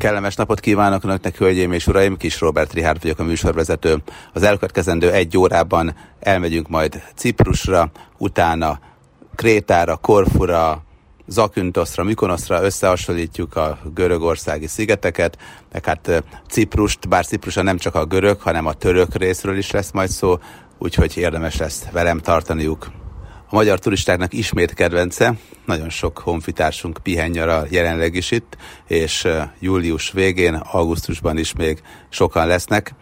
[0.00, 2.16] Kellemes napot kívánok Önöknek, hölgyeim és uraim!
[2.16, 4.02] Kis Robert Rihárd vagyok a műsorvezető.
[4.32, 8.78] Az elkövetkezendő egy órában elmegyünk majd Ciprusra, utána
[9.34, 10.82] Krétára, Korfura,
[11.26, 15.38] Zakyntoszra, Mykonoszra összehasonlítjuk a görögországi szigeteket,
[15.72, 19.90] meg hát Ciprust, bár Ciprusa nem csak a görög, hanem a török részről is lesz
[19.90, 20.38] majd szó,
[20.78, 22.99] úgyhogy érdemes lesz velem tartaniuk.
[23.52, 25.34] A magyar turistáknak ismét kedvence,
[25.66, 28.56] nagyon sok honfitársunk pihen nyaral jelenleg is itt,
[28.86, 29.28] és
[29.58, 32.94] július végén, augusztusban is még sokan lesznek,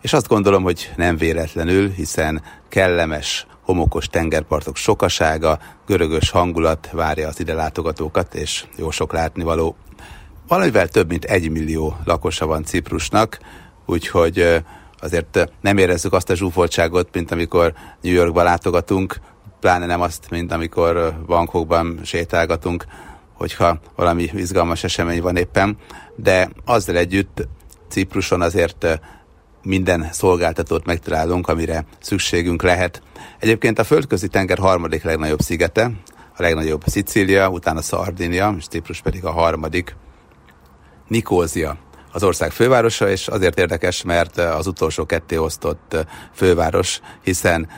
[0.00, 7.40] és azt gondolom, hogy nem véletlenül, hiszen kellemes, homokos tengerpartok sokasága, görögös hangulat várja az
[7.40, 9.76] ide látogatókat, és jó sok látnivaló.
[10.48, 13.38] Valamivel több mint egy millió lakosa van Ciprusnak,
[13.86, 14.62] úgyhogy
[15.00, 19.16] azért nem érezzük azt a zsúfoltságot, mint amikor New Yorkba látogatunk,
[19.60, 22.84] pláne nem azt, mint amikor bankokban sétálgatunk,
[23.32, 25.76] hogyha valami izgalmas esemény van éppen,
[26.16, 27.48] de azzal együtt
[27.88, 29.00] Cipruson azért
[29.62, 33.02] minden szolgáltatót megtalálunk, amire szükségünk lehet.
[33.38, 35.90] Egyébként a földközi tenger harmadik legnagyobb szigete,
[36.36, 39.96] a legnagyobb Szicília, utána Szardinia, és Ciprus pedig a harmadik.
[41.08, 41.76] Nikózia
[42.12, 47.68] az ország fővárosa, és azért érdekes, mert az utolsó ketté osztott főváros, hiszen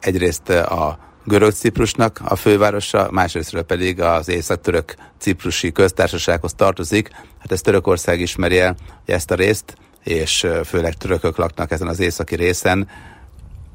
[0.00, 0.98] egyrészt a
[1.30, 7.10] görög Ciprusnak a fővárosa, másrésztről pedig az észak-török ciprusi köztársasághoz tartozik.
[7.38, 12.34] Hát ezt Törökország ismeri el ezt a részt, és főleg törökök laknak ezen az északi
[12.34, 12.88] részen.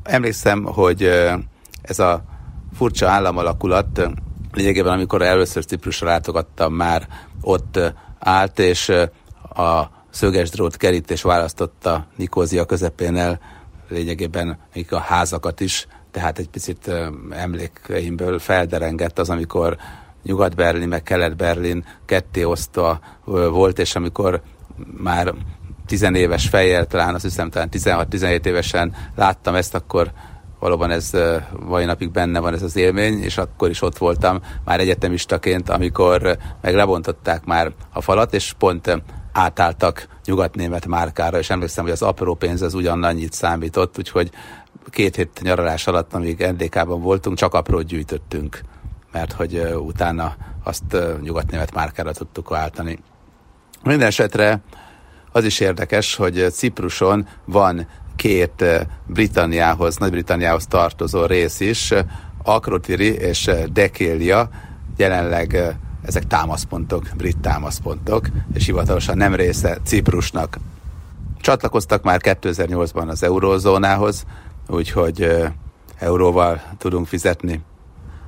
[0.03, 1.03] Emlékszem, hogy
[1.81, 2.23] ez a
[2.77, 4.09] furcsa államalakulat
[4.51, 7.07] lényegében, amikor először Ciprusra látogattam, már
[7.41, 7.79] ott
[8.19, 8.89] állt, és
[9.55, 13.39] a szöges drót kerítés választotta Nikózia közepén el
[13.89, 14.57] lényegében
[14.89, 16.91] a házakat is, tehát egy picit
[17.29, 19.77] emlékeimből felderengett az, amikor
[20.23, 22.99] Nyugat-Berlin meg Kelet-Berlin ketté osztva
[23.49, 24.41] volt, és amikor
[24.97, 25.33] már
[25.85, 30.11] tizenéves fejjel, talán azt hiszem talán 16-17 évesen láttam ezt, akkor
[30.59, 31.11] valóban ez
[31.59, 36.37] mai napig benne van ez az élmény, és akkor is ott voltam már egyetemistaként, amikor
[36.61, 39.01] meg lebontották már a falat, és pont
[39.31, 44.31] átálltak nyugatnémet márkára, és emlékszem, hogy az apró pénz az ugyanannyit számított, úgyhogy
[44.89, 48.61] két hét nyaralás alatt, amíg NDK-ban voltunk, csak aprót gyűjtöttünk,
[49.11, 52.99] mert hogy utána azt nyugatnémet márkára tudtuk váltani.
[53.83, 54.61] Minden esetre
[55.31, 58.65] az is érdekes, hogy Cipruson van két
[59.05, 61.93] Britanniához, Nagy-Britanniához tartozó rész is,
[62.43, 64.49] Akrotiri és Dekélia,
[64.97, 70.57] jelenleg ezek támaszpontok, brit támaszpontok, és hivatalosan nem része Ciprusnak.
[71.41, 74.25] Csatlakoztak már 2008-ban az eurózónához,
[74.67, 75.43] úgyhogy
[75.99, 77.61] euróval tudunk fizetni.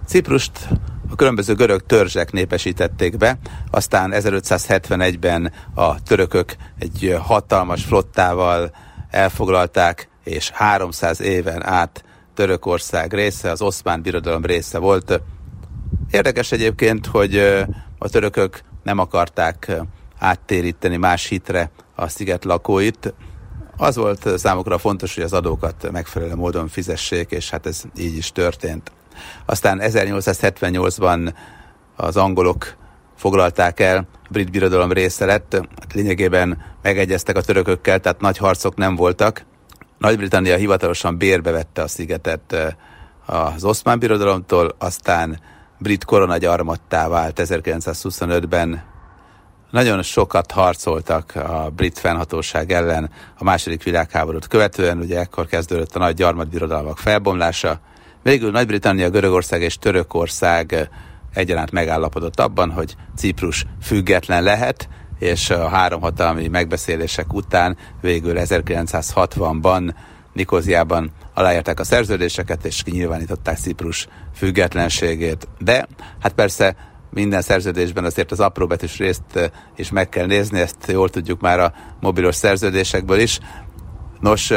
[0.05, 0.69] Ciprust
[1.09, 3.37] a különböző görög törzsek népesítették be,
[3.71, 8.71] aztán 1571-ben a törökök egy hatalmas flottával
[9.09, 12.03] elfoglalták, és 300 éven át
[12.33, 15.21] Törökország része, az oszmán birodalom része volt.
[16.11, 17.37] Érdekes egyébként, hogy
[17.97, 19.71] a törökök nem akarták
[20.19, 23.13] áttéríteni más hitre a sziget lakóit,
[23.77, 28.31] az volt számukra fontos, hogy az adókat megfelelő módon fizessék, és hát ez így is
[28.31, 28.91] történt.
[29.45, 31.33] Aztán 1878-ban
[31.95, 32.75] az angolok
[33.15, 38.75] foglalták el, a brit birodalom része lett, hát lényegében megegyeztek a törökökkel, tehát nagy harcok
[38.75, 39.45] nem voltak.
[39.97, 42.73] Nagy-Britannia hivatalosan bérbe vette a szigetet eh,
[43.25, 45.39] az oszmán birodalomtól, aztán
[45.79, 48.83] brit koronagyarmattá vált 1925-ben
[49.71, 55.99] nagyon sokat harcoltak a brit fennhatóság ellen a második világháborút követően, ugye ekkor kezdődött a
[55.99, 57.79] nagy gyarmatbirodalmak felbomlása.
[58.23, 60.89] Végül Nagy-Britannia, Görögország és Törökország
[61.33, 64.89] egyaránt megállapodott abban, hogy Ciprus független lehet,
[65.19, 69.93] és a három hatalmi megbeszélések után végül 1960-ban
[70.33, 75.47] Nikóziában aláírták a szerződéseket, és kinyilvánították Ciprus függetlenségét.
[75.59, 75.87] De
[76.19, 76.75] hát persze
[77.17, 81.59] minden szerződésben azért az apróbetűs részt eh, is meg kell nézni, ezt jól tudjuk már
[81.59, 83.39] a mobilos szerződésekből is.
[84.19, 84.53] Nos,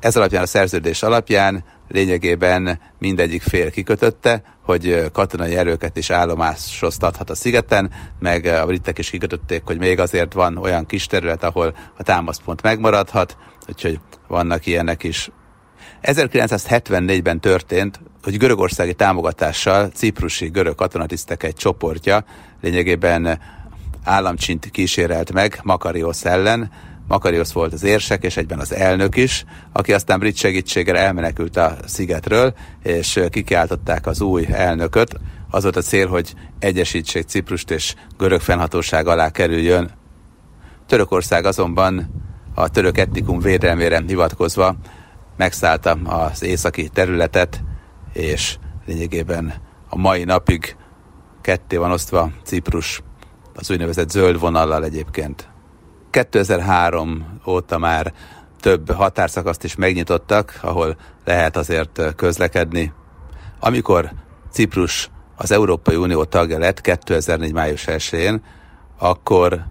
[0.00, 7.34] ez alapján a szerződés alapján lényegében mindegyik fél kikötötte, hogy katonai erőket is állomásoztathat a
[7.34, 12.02] szigeten, meg a britek is kikötötték, hogy még azért van olyan kis terület, ahol a
[12.02, 13.36] támaszpont megmaradhat,
[13.68, 15.30] úgyhogy vannak ilyenek is.
[16.02, 22.24] 1974-ben történt, hogy görögországi támogatással ciprusi görög katonatisztek egy csoportja
[22.60, 23.40] lényegében
[24.04, 26.70] államcsint kísérelt meg Makarios ellen.
[27.08, 31.76] Makarios volt az érsek és egyben az elnök is, aki aztán brit segítséggel elmenekült a
[31.84, 35.14] szigetről, és kikiáltották az új elnököt.
[35.50, 39.90] Az volt a cél, hogy egyesítsék Ciprust és görög fennhatóság alá kerüljön
[40.86, 42.10] Törökország azonban
[42.54, 44.76] a török etnikum védelmére hivatkozva
[45.36, 47.60] megszállta az északi területet,
[48.16, 49.54] és lényegében
[49.88, 50.76] a mai napig
[51.40, 53.02] ketté van osztva Ciprus
[53.54, 55.48] az úgynevezett zöld vonallal egyébként.
[56.10, 58.12] 2003 óta már
[58.60, 62.92] több határszakaszt is megnyitottak, ahol lehet azért közlekedni.
[63.60, 64.10] Amikor
[64.50, 67.52] Ciprus az Európai Unió tagja lett 2004.
[67.52, 68.42] május 1-én,
[68.98, 69.64] akkor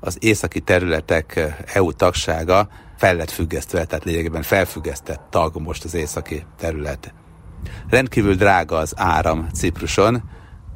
[0.00, 6.46] az északi területek EU tagsága fel lett függesztve, tehát lényegében felfüggesztett tag most az északi
[6.58, 7.14] terület.
[7.88, 10.22] Rendkívül drága az áram Cipruson,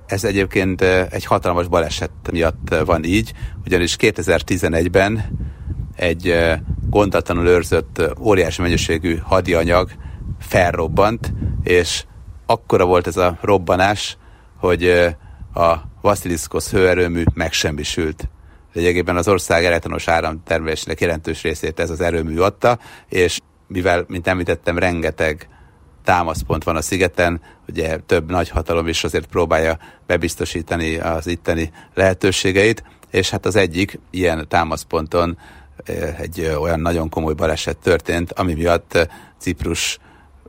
[0.06, 3.32] ez egyébként egy hatalmas baleset miatt van így,
[3.64, 5.38] ugyanis 2011-ben
[5.96, 6.34] egy
[6.88, 9.90] gondatlanul őrzött óriási mennyiségű hadianyag
[10.40, 11.32] felrobbant,
[11.62, 12.04] és
[12.46, 14.16] akkora volt ez a robbanás,
[14.56, 14.88] hogy
[15.54, 18.28] a Vasiliszkosz hőerőmű megsemmisült.
[18.72, 22.78] Lényegében az ország elektronos áramtermelésének jelentős részét ez az erőmű adta,
[23.08, 25.48] és mivel, mint említettem, rengeteg
[26.04, 32.82] támaszpont van a szigeten, ugye több nagy hatalom is azért próbálja bebiztosítani az itteni lehetőségeit,
[33.10, 35.38] és hát az egyik ilyen támaszponton
[36.18, 39.08] egy olyan nagyon komoly baleset történt, ami miatt
[39.38, 39.98] Ciprus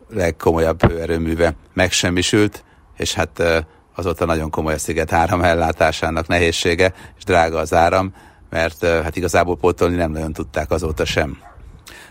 [0.09, 2.63] legkomolyabb hőerőműve megsemmisült,
[2.97, 3.43] és hát
[3.95, 8.13] azóta nagyon komoly a sziget áram ellátásának nehézsége, és drága az áram,
[8.49, 11.37] mert hát igazából pótolni nem nagyon tudták azóta sem.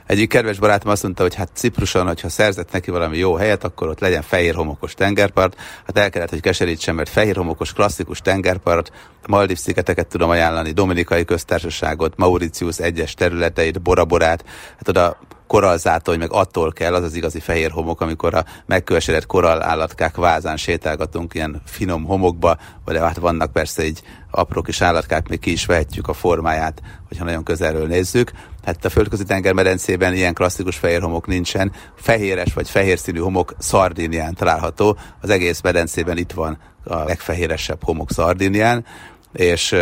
[0.06, 3.88] Egyik kedves barátom azt mondta, hogy hát Cipruson, hogyha szerzett neki valami jó helyet, akkor
[3.88, 5.56] ott legyen fehér homokos tengerpart.
[5.86, 8.92] Hát el kellett, hogy keserítsem, mert fehér homokos klasszikus tengerpart,
[9.26, 14.44] Maldiv szigeteket tudom ajánlani, Dominikai köztársaságot, Mauritius egyes területeit, Boraborát,
[14.76, 19.62] hát oda korallzátony, meg attól kell, az az igazi fehér homok, amikor a megkövesedett korall
[19.62, 25.38] állatkák vázán sétálgatunk ilyen finom homokba, vagy hát vannak persze így apró kis állatkák, még
[25.38, 28.30] ki is vehetjük a formáját, hogyha nagyon közelről nézzük.
[28.64, 31.72] Hát a földközi tengermedencében ilyen klasszikus fehér homok nincsen.
[31.96, 34.96] Fehéres vagy fehér színű homok Szardinián található.
[35.20, 38.84] Az egész medencében itt van a legfehéresebb homok Szardinián,
[39.32, 39.72] és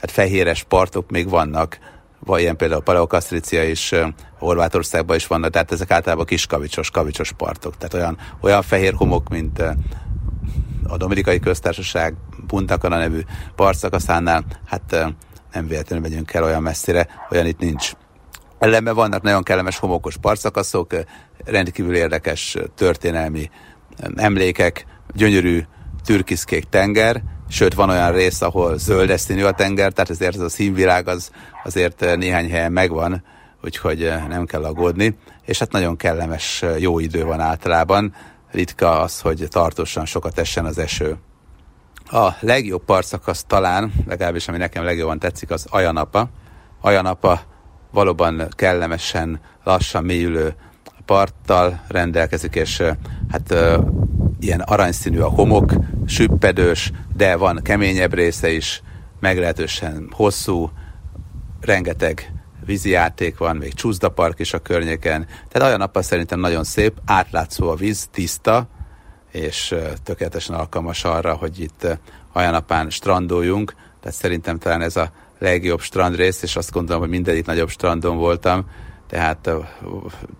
[0.00, 1.78] hát fehéres partok még vannak
[2.24, 3.94] vagy ilyen például Paleokasztrícia is,
[4.42, 7.76] Horvátországban is vannak, tehát ezek általában kis kavicsos, kavicsos partok.
[7.76, 9.62] Tehát olyan, olyan fehér homok, mint
[10.86, 12.14] a Dominikai Köztársaság
[12.46, 13.20] Puntakana nevű
[13.54, 14.96] partszakaszánál, hát
[15.52, 17.92] nem véletlenül megyünk el olyan messzire, olyan itt nincs.
[18.58, 20.94] Ellenben vannak nagyon kellemes homokos partszakaszok,
[21.44, 23.50] rendkívül érdekes történelmi
[24.16, 25.62] emlékek, gyönyörű
[26.04, 30.48] türkiszkék tenger, sőt van olyan rész, ahol zöld színű a tenger, tehát ezért ez a
[30.48, 31.30] színvilág az
[31.64, 33.24] azért néhány helyen megvan,
[33.64, 38.14] úgyhogy nem kell aggódni, és hát nagyon kellemes, jó idő van általában,
[38.50, 41.16] ritka az, hogy tartósan sokat essen az eső.
[42.10, 46.28] A legjobb partszakasz talán, legalábbis ami nekem legjobban tetszik, az Ajanapa.
[46.80, 47.40] Ajanapa
[47.90, 50.54] valóban kellemesen, lassan mélyülő
[51.04, 52.82] parttal rendelkezik, és
[53.30, 53.54] hát
[54.40, 55.72] ilyen aranyszínű a homok,
[56.06, 58.82] süppedős, de van keményebb része is,
[59.20, 60.70] meglehetősen hosszú,
[61.60, 62.32] rengeteg
[62.64, 65.26] vízi játék van, még csúszdapark is a környéken.
[65.48, 68.68] Tehát olyan nappal szerintem nagyon szép, átlátszó a víz, tiszta,
[69.30, 71.86] és tökéletesen alkalmas arra, hogy itt
[72.32, 73.74] Ajanapán strandoljunk.
[74.00, 78.66] Tehát szerintem talán ez a legjobb strandrész, és azt gondolom, hogy mindegyik nagyobb strandon voltam,
[79.08, 79.50] tehát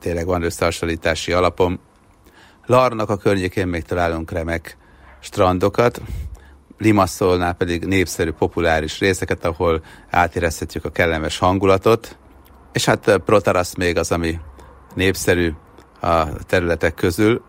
[0.00, 1.80] tényleg van összehasonlítási alapom.
[2.66, 4.76] Larnak a környékén még találunk remek
[5.20, 6.00] strandokat,
[6.82, 12.16] Limasszolnál pedig népszerű, populáris részeket, ahol átérezhetjük a kellemes hangulatot,
[12.72, 14.38] és hát Protarasz még az, ami
[14.94, 15.52] népszerű
[16.00, 17.42] a területek közül.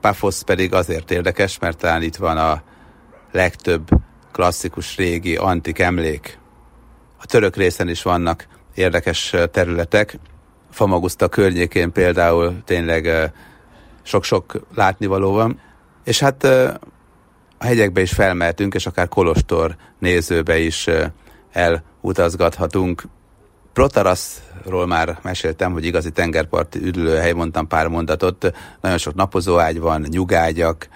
[0.00, 2.62] Paphos pedig azért érdekes, mert talán itt van a
[3.32, 3.88] legtöbb
[4.32, 6.38] klasszikus régi antik emlék.
[7.20, 10.18] A török részen is vannak érdekes területek.
[10.70, 13.32] Famagusta környékén például tényleg
[14.02, 15.60] sok-sok látnivaló van.
[16.04, 16.46] És hát
[17.58, 20.88] a hegyekbe is felmehetünk, és akár Kolostor nézőbe is
[21.52, 23.02] elutazgathatunk.
[23.72, 28.54] Protaraszról már meséltem, hogy igazi tengerparti üdülőhely, mondtam pár mondatot.
[28.80, 30.88] Nagyon sok napozóágy van, nyugágyak,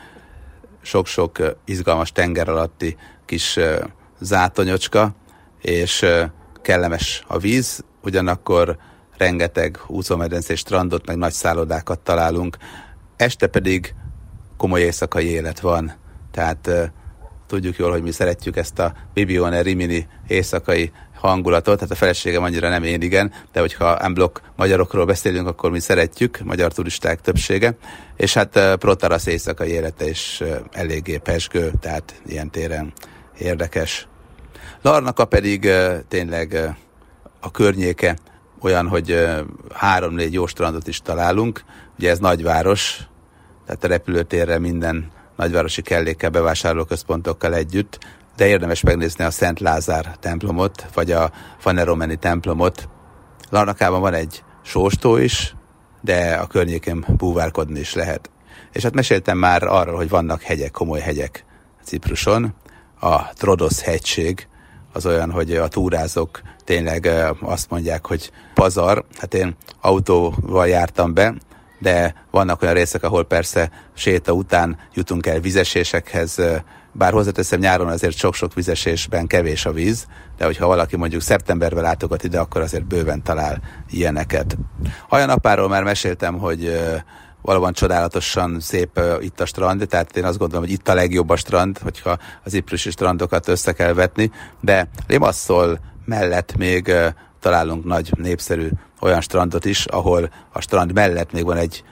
[0.82, 2.96] sok-sok izgalmas tenger alatti
[3.26, 3.58] kis
[4.20, 5.14] zátonyocska,
[5.60, 6.06] és
[6.62, 8.76] kellemes a víz, ugyanakkor
[9.16, 12.56] rengeteg úszómedencés strandot, meg nagy szállodákat találunk.
[13.16, 13.94] Este pedig
[14.56, 15.92] komoly éjszakai élet van
[16.30, 16.92] tehát
[17.46, 22.68] tudjuk jól, hogy mi szeretjük ezt a Bibione Rimini éjszakai hangulatot, tehát a feleségem annyira
[22.68, 27.76] nem én igen, de hogyha unblock magyarokról beszélünk, akkor mi szeretjük, magyar turisták többsége,
[28.16, 30.42] és hát Protarasz éjszakai élete is
[30.72, 32.92] eléggé pesgő, tehát ilyen téren
[33.38, 34.08] érdekes.
[34.82, 35.70] Larnaka pedig
[36.08, 36.74] tényleg
[37.40, 38.16] a környéke
[38.60, 39.26] olyan, hogy
[39.74, 41.64] három-négy jó strandot is találunk.
[41.98, 43.00] Ugye ez nagyváros,
[43.66, 47.98] tehát a repülőtérre minden nagyvárosi kellékkel, bevásárlóközpontokkal együtt,
[48.36, 52.88] de érdemes megnézni a Szent Lázár templomot, vagy a Faneromeni templomot.
[53.50, 55.54] Larnakában van egy sóstó is,
[56.00, 58.30] de a környékén búvárkodni is lehet.
[58.72, 61.44] És hát meséltem már arról, hogy vannak hegyek, komoly hegyek
[61.84, 62.54] Cipruson.
[63.00, 64.48] A Trodos hegység
[64.92, 67.08] az olyan, hogy a túrázók tényleg
[67.40, 69.04] azt mondják, hogy pazar.
[69.18, 71.34] Hát én autóval jártam be,
[71.78, 76.40] de vannak olyan részek, ahol persze séta után jutunk el vizesésekhez,
[76.92, 80.06] bár hozzáteszem nyáron azért sok-sok vizesésben kevés a víz,
[80.36, 84.56] de hogyha valaki mondjuk szeptemberben látogat ide, akkor azért bőven talál ilyeneket.
[85.08, 86.80] Hajanapáról már meséltem, hogy
[87.42, 91.36] valóban csodálatosan szép itt a strand, tehát én azt gondolom, hogy itt a legjobb a
[91.36, 94.30] strand, hogyha az iprusi strandokat össze kell vetni,
[94.60, 96.92] de Limasszol mellett még
[97.40, 98.68] találunk nagy népszerű
[99.00, 101.84] olyan strandot is, ahol a strand mellett még van egy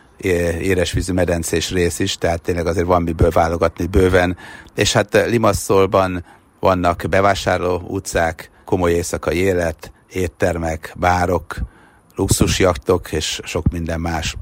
[0.60, 4.36] éresvízű medencés rész is, tehát tényleg azért van miből válogatni bőven.
[4.74, 6.24] És hát Limasszolban
[6.60, 11.56] vannak bevásárló utcák, komoly éjszakai élet, éttermek, bárok,
[12.14, 14.36] luxusjaktok és sok minden más.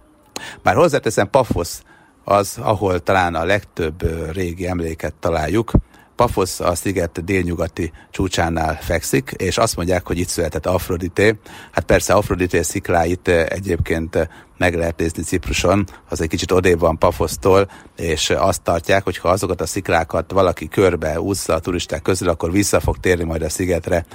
[0.63, 1.83] Már hozzáteszem, Pafosz
[2.25, 4.03] az, ahol talán a legtöbb
[4.33, 5.73] régi emléket találjuk,
[6.17, 11.39] Pafosz a sziget délnyugati csúcsánál fekszik, és azt mondják, hogy itt született Afrodité.
[11.71, 14.29] Hát persze Afrodité szikláit egyébként
[14.59, 19.29] meg lehet nézni Cipruson, az egy kicsit odébb van Pafosztól, és azt tartják, hogy ha
[19.29, 23.49] azokat a sziklákat valaki körbe úszza a turisták közül, akkor vissza fog térni majd a
[23.49, 24.07] szigetre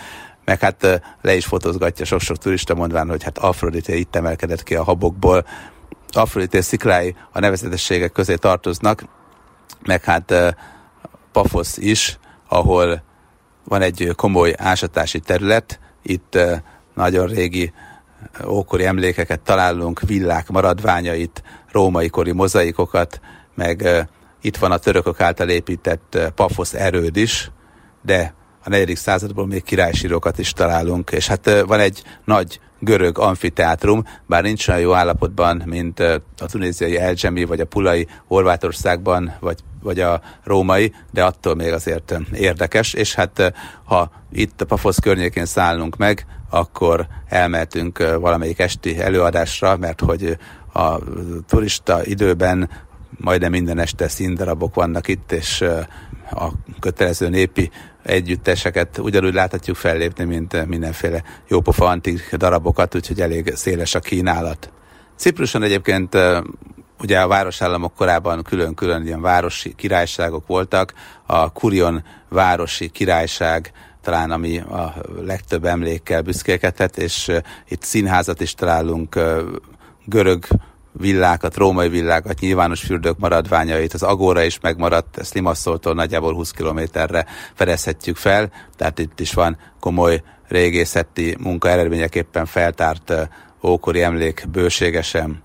[0.49, 4.83] meg hát le is fotózgatja sok-sok turista mondván, hogy hát Afrodité itt emelkedett ki a
[4.83, 5.45] habokból.
[6.11, 9.03] Afrodité sziklái a nevezetességek közé tartoznak,
[9.85, 10.33] meg hát
[11.41, 13.03] Pafosz is, ahol
[13.63, 16.38] van egy komoly ásatási terület, itt
[16.93, 17.74] nagyon régi
[18.48, 23.19] ókori emlékeket találunk, villák maradványait, római kori mozaikokat,
[23.55, 24.08] meg
[24.41, 27.51] itt van a törökök által épített Pafosz erőd is,
[28.01, 34.03] de a negyedik századból még királysírokat is találunk, és hát van egy nagy görög amfiteátrum,
[34.27, 40.00] bár nincs olyan jó állapotban, mint a tunéziai Elzsemi, vagy a Pulai Horvátországban, vagy, vagy
[40.00, 45.98] a római, de attól még azért érdekes, és hát ha itt a Pafosz környékén szállunk
[45.98, 50.38] meg, akkor elmehetünk valamelyik esti előadásra, mert hogy
[50.74, 50.98] a
[51.48, 52.69] turista időben
[53.17, 55.62] majdnem minden este színdarabok vannak itt, és
[56.31, 57.71] a kötelező népi
[58.03, 64.71] együtteseket ugyanúgy láthatjuk fellépni, mint mindenféle jópofa antik darabokat, úgyhogy elég széles a kínálat.
[65.15, 66.17] Cipruson egyébként
[67.01, 70.93] ugye a városállamok korábban külön-külön ilyen városi királyságok voltak.
[71.25, 77.31] A Kurion városi királyság talán ami a legtöbb emlékkel büszkélkedhet, és
[77.67, 79.19] itt színházat is találunk,
[80.05, 80.45] görög
[80.91, 87.25] villákat, római villákat, nyilvános fürdők maradványait, az Agóra is megmaradt, ezt Limasszoltól nagyjából 20 kilométerre
[87.53, 93.13] fedezhetjük fel, tehát itt is van komoly régészeti munka eredményeképpen feltárt
[93.63, 95.43] ókori emlék bőségesen.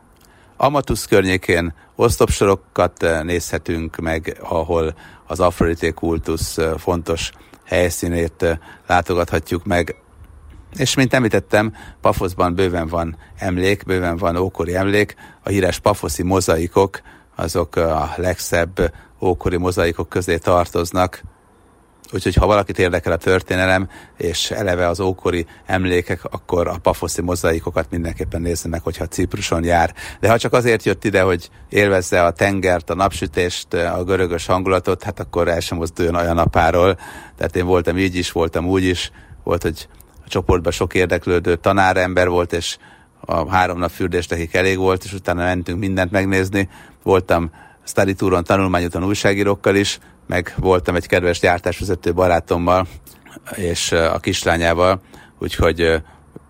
[0.56, 4.94] Amatusz környékén osztopsorokat nézhetünk meg, ahol
[5.26, 7.30] az Afrodité kultusz fontos
[7.64, 9.96] helyszínét látogathatjuk meg.
[10.76, 17.00] És mint említettem, Pafoszban bőven van emlék, bőven van ókori emlék, a híres pafoszi mozaikok,
[17.34, 21.23] azok a legszebb ókori mozaikok közé tartoznak,
[22.14, 27.90] Úgyhogy ha valakit érdekel a történelem, és eleve az ókori emlékek, akkor a pafoszi mozaikokat
[27.90, 29.94] mindenképpen nézze meg, hogyha Cipruson jár.
[30.21, 35.02] De ha csak azért jött ide, hogy élvezze a tengert, a napsütést, a görögös hangulatot,
[35.02, 36.99] hát akkor el sem mozduljon olyan napáról.
[37.37, 39.11] Tehát én voltam így is, voltam úgy is,
[39.44, 39.88] volt, hogy
[40.25, 42.76] a csoportban sok érdeklődő tanárember volt, és
[43.21, 46.68] a három nap fürdés nekik elég volt, és utána mentünk mindent megnézni.
[47.02, 47.50] Voltam
[47.85, 52.87] study touron, tanulmányúton újságírókkal is, meg voltam egy kedves gyártásvezető barátommal,
[53.54, 55.00] és a kislányával,
[55.38, 56.02] úgyhogy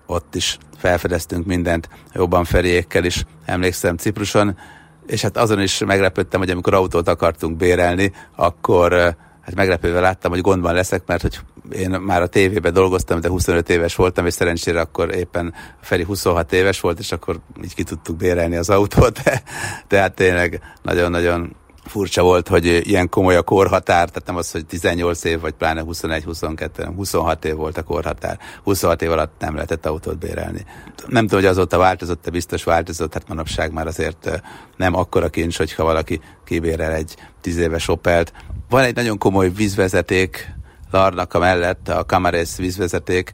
[0.07, 4.59] ott is felfedeztünk mindent, jobban Feriékkel is, emlékszem Cipruson,
[5.07, 8.93] és hát azon is meglepődtem, hogy amikor autót akartunk bérelni, akkor
[9.41, 11.39] hát meglepővel láttam, hogy gondban leszek, mert hogy
[11.73, 16.53] én már a tévében dolgoztam, de 25 éves voltam, és szerencsére akkor éppen Feri 26
[16.53, 19.43] éves volt, és akkor így ki tudtuk bérelni az autót, de,
[19.87, 25.25] tehát tényleg nagyon-nagyon furcsa volt, hogy ilyen komoly a korhatár, tehát nem az, hogy 18
[25.25, 28.39] év, vagy pláne 21-22, 26 év volt a korhatár.
[28.63, 30.65] 26 év alatt nem lehetett autót bérelni.
[31.07, 34.43] Nem tudom, hogy azóta változott, de biztos változott, hát manapság már azért
[34.77, 38.33] nem akkora kincs, hogyha valaki kibérel egy 10 éves Opelt.
[38.69, 40.55] Van egy nagyon komoly vízvezeték
[40.91, 43.33] Larnaka mellett, a Kamarész vízvezeték,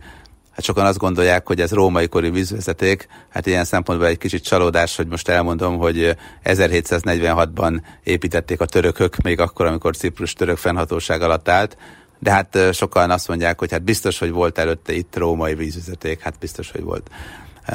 [0.61, 3.07] Hát sokan azt gondolják, hogy ez római kori vízvezeték.
[3.29, 9.41] Hát ilyen szempontból egy kicsit csalódás, hogy most elmondom, hogy 1746-ban építették a törökök, még
[9.41, 11.77] akkor, amikor Ciprus török fennhatóság alatt állt.
[12.19, 16.39] De hát sokan azt mondják, hogy hát biztos, hogy volt előtte itt római vízvezeték, hát
[16.39, 17.11] biztos, hogy volt.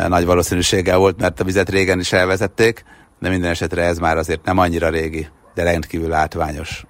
[0.08, 2.84] Nagy valószínűséggel volt, mert a vizet régen is elvezették,
[3.20, 6.86] de minden esetre ez már azért nem annyira régi, de rendkívül látványos.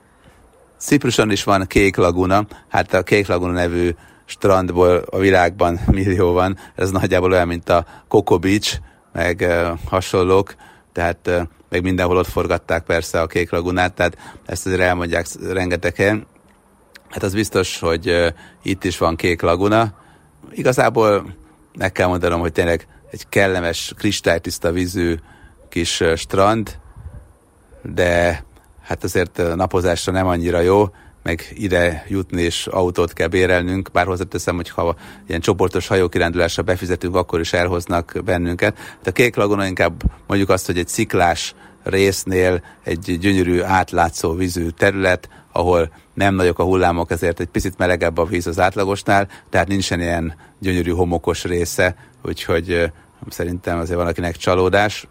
[0.80, 6.58] Cipruson is van Kék Laguna, hát a Kék Laguna nevű strandból a világban millió van,
[6.76, 8.80] ez nagyjából olyan, mint a Coco Beach,
[9.14, 9.46] meg
[9.90, 10.56] hasonlók,
[10.92, 15.96] tehát uh, meg mindenhol ott forgatták persze a Kék Lagunát, tehát ezt azért elmondják rengeteg
[15.96, 16.28] helyen.
[17.10, 19.94] Hát az biztos, hogy itt is van Kék Laguna.
[20.52, 21.36] Igazából
[21.78, 25.16] meg kell mondanom, hogy tényleg egy kellemes, kristálytiszta vízű
[25.70, 26.80] kis strand,
[27.82, 28.44] de
[28.82, 30.90] hát azért napozásra nem annyira jó,
[31.26, 34.96] meg ide jutni és autót kell bérelnünk, bár hozzáteszem, hogy ha
[35.28, 38.78] ilyen csoportos hajókirándulásra befizetünk, akkor is elhoznak bennünket.
[38.78, 44.70] Hát a Kék Laguna inkább mondjuk azt, hogy egy sziklás résznél egy gyönyörű átlátszó vízű
[44.70, 49.68] terület, ahol nem nagyok a hullámok, ezért egy picit melegebb a víz az átlagosnál, tehát
[49.68, 52.92] nincsen ilyen gyönyörű homokos része, úgyhogy
[53.30, 55.08] szerintem azért van akinek csalódás.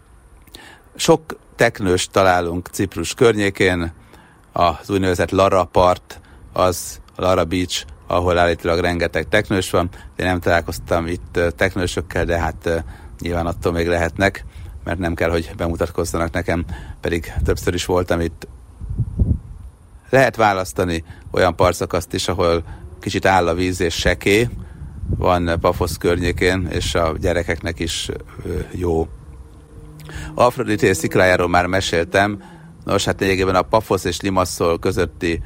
[0.95, 1.21] Sok
[1.55, 3.93] teknős találunk Ciprus környékén,
[4.57, 6.19] az úgynevezett Lara part,
[6.53, 9.89] az Lara Beach, ahol állítólag rengeteg teknős van.
[10.15, 12.83] Én nem találkoztam itt teknősökkel, de hát
[13.19, 14.45] nyilván attól még lehetnek,
[14.83, 16.65] mert nem kell, hogy bemutatkozzanak nekem,
[17.01, 18.47] pedig többször is voltam itt.
[20.09, 22.63] Lehet választani olyan partszakaszt is, ahol
[22.99, 24.49] kicsit áll a víz és seké,
[25.17, 28.09] van Pafosz környékén, és a gyerekeknek is
[28.71, 29.07] jó.
[30.33, 32.53] Afrodité sziklájáról már meséltem,
[32.85, 35.43] nos hát lényegében a Pafosz és Limasszol közötti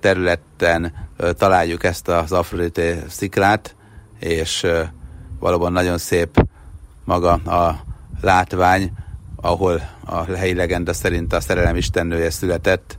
[0.00, 1.08] területen
[1.38, 3.74] találjuk ezt az Afrodité sziklát,
[4.18, 4.66] és
[5.38, 6.46] valóban nagyon szép
[7.04, 7.84] maga a
[8.20, 8.92] látvány,
[9.36, 12.98] ahol a helyi legenda szerint a szerelem istennője született.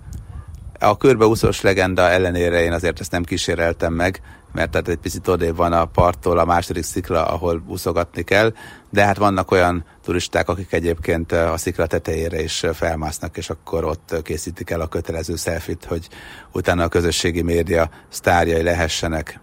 [0.80, 5.56] A körbeúszós legenda ellenére én azért ezt nem kíséreltem meg, mert tehát egy picit odébb
[5.56, 8.54] van a parttól a második szikla, ahol úszogatni kell,
[8.90, 14.16] de hát vannak olyan turisták, akik egyébként a szikla tetejére is felmásznak, és akkor ott
[14.24, 16.08] készítik el a kötelező szelfit, hogy
[16.52, 19.40] utána a közösségi média sztárjai lehessenek.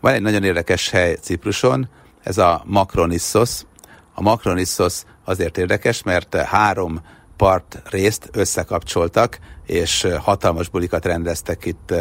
[0.00, 1.88] Van egy nagyon érdekes hely Cipruson,
[2.22, 3.60] ez a Makronissos.
[4.14, 7.00] A Makronissos azért érdekes, mert három
[7.36, 11.94] part részt összekapcsoltak, és hatalmas bulikat rendeztek itt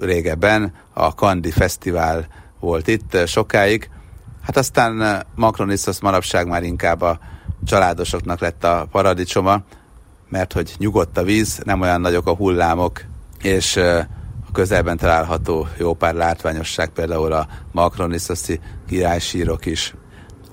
[0.00, 2.26] régebben, a Kandi Fesztivál
[2.60, 3.90] volt itt eh, sokáig,
[4.42, 7.18] hát aztán eh, Macronissos manapság már inkább a
[7.64, 9.62] családosoknak lett a paradicsoma,
[10.28, 13.00] mert hogy nyugodt a víz, nem olyan nagyok a hullámok,
[13.42, 14.06] és eh,
[14.48, 19.94] a közelben található jó pár látványosság, például a Macronissoszi királysírok is.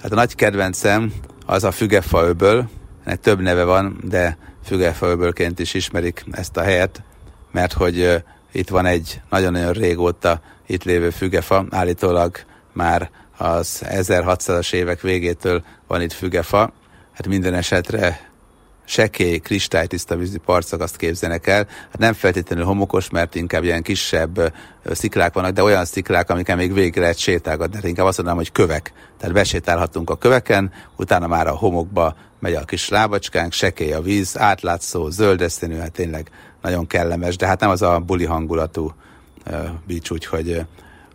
[0.02, 1.14] Hát a nagy kedvencem
[1.46, 2.70] az a Fügefa öböl,
[3.04, 7.04] ennek több neve van, de Fügefa öbölként is ismerik ezt a helyet,
[7.52, 12.38] mert hogy itt van egy nagyon-nagyon régóta itt lévő fügefa, állítólag
[12.74, 16.72] már az 1600-as évek végétől van itt fügefa.
[17.14, 18.28] Hát minden esetre
[18.86, 21.68] sekély, kristálytiszta vízi azt képzenek el.
[21.68, 24.54] Hát nem feltétlenül homokos, mert inkább ilyen kisebb
[24.92, 27.76] sziklák vannak, de olyan sziklák, amiken még végig lehet sétálgatni.
[27.76, 28.94] Hát inkább azt mondanám, hogy kövek.
[29.20, 34.38] Tehát besétálhatunk a köveken, utána már a homokba megy a kis lábacskánk, sekély a víz,
[34.38, 36.30] átlátszó, zöldeszínű, hát tényleg
[36.62, 38.94] nagyon kellemes, de hát nem az a buli hangulatú
[39.88, 40.66] beach, úgyhogy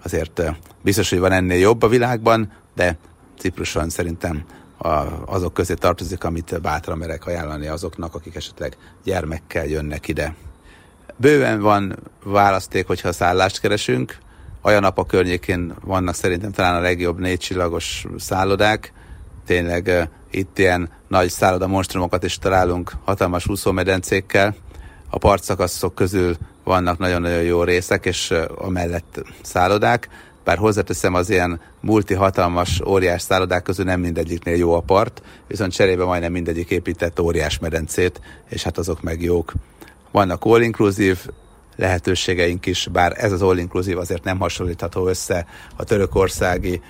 [0.05, 0.43] azért
[0.83, 2.97] biztos, hogy van ennél jobb a világban, de
[3.39, 4.45] Cipruson szerintem
[5.27, 10.35] azok közé tartozik, amit bátran merek ajánlani azoknak, akik esetleg gyermekkel jönnek ide.
[11.17, 14.19] Bőven van választék, hogyha szállást keresünk.
[14.63, 18.93] Olyan nap a környékén vannak szerintem talán a legjobb négy csillagos szállodák.
[19.47, 24.55] Tényleg itt ilyen nagy szálloda monstrumokat is találunk hatalmas úszómedencékkel,
[25.14, 30.09] a partszakaszok közül vannak nagyon-nagyon jó részek, és a mellett szállodák,
[30.44, 36.05] bár hozzáteszem az ilyen multihatalmas óriás szállodák közül nem mindegyiknél jó a part, viszont cserébe
[36.05, 39.53] majdnem mindegyik épített óriás medencét, és hát azok meg jók.
[40.11, 41.20] Vannak all-inclusive
[41.77, 45.46] lehetőségeink is, bár ez az all-inclusive azért nem hasonlítható össze
[45.77, 46.81] a törökországi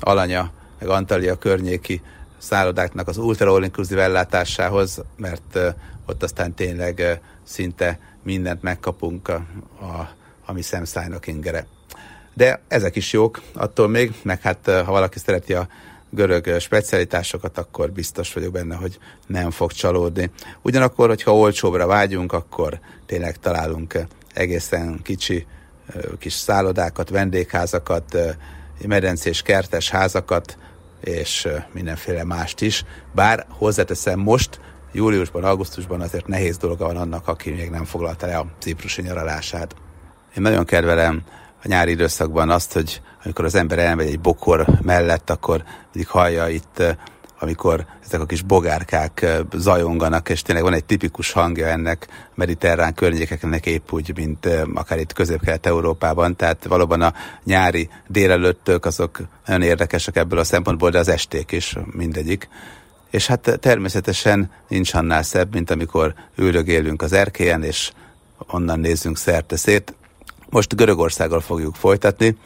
[0.00, 2.02] Alanya, meg Antalya környéki
[2.38, 5.58] szállodáknak az ultra all-inclusive ellátásához, mert
[6.06, 9.34] ott aztán tényleg szinte mindent megkapunk, a,
[9.80, 10.14] a,
[10.46, 11.66] ami szemszájnak ingere.
[12.34, 15.68] De ezek is jók attól még, meg hát ha valaki szereti a
[16.10, 20.30] görög specialitásokat, akkor biztos vagyok benne, hogy nem fog csalódni.
[20.62, 23.98] Ugyanakkor, hogyha olcsóbbra vágyunk, akkor tényleg találunk
[24.34, 25.46] egészen kicsi
[26.18, 28.16] kis szállodákat, vendégházakat,
[28.86, 30.58] medencés kertes házakat,
[31.00, 32.84] és mindenféle mást is.
[33.14, 34.60] Bár hozzáteszem most,
[34.92, 39.74] júliusban, augusztusban azért nehéz dolga van annak, aki még nem foglalta le a ciprusi nyaralását.
[40.36, 41.22] Én nagyon kedvelem
[41.62, 46.48] a nyári időszakban azt, hogy amikor az ember elmegy egy bokor mellett, akkor mindig hallja
[46.48, 46.82] itt
[47.42, 53.66] amikor ezek a kis bogárkák zajonganak, és tényleg van egy tipikus hangja ennek mediterrán környékeknek
[53.66, 60.38] épp úgy, mint akár itt közép-kelet-európában, tehát valóban a nyári délelőttök azok nagyon érdekesek ebből
[60.38, 62.48] a szempontból, de az esték is mindegyik.
[63.10, 67.90] És hát természetesen nincs annál szebb, mint amikor üldögélünk az erkélyen, és
[68.46, 69.94] onnan nézzünk szerte szét.
[70.50, 72.36] Most Görögországgal fogjuk folytatni.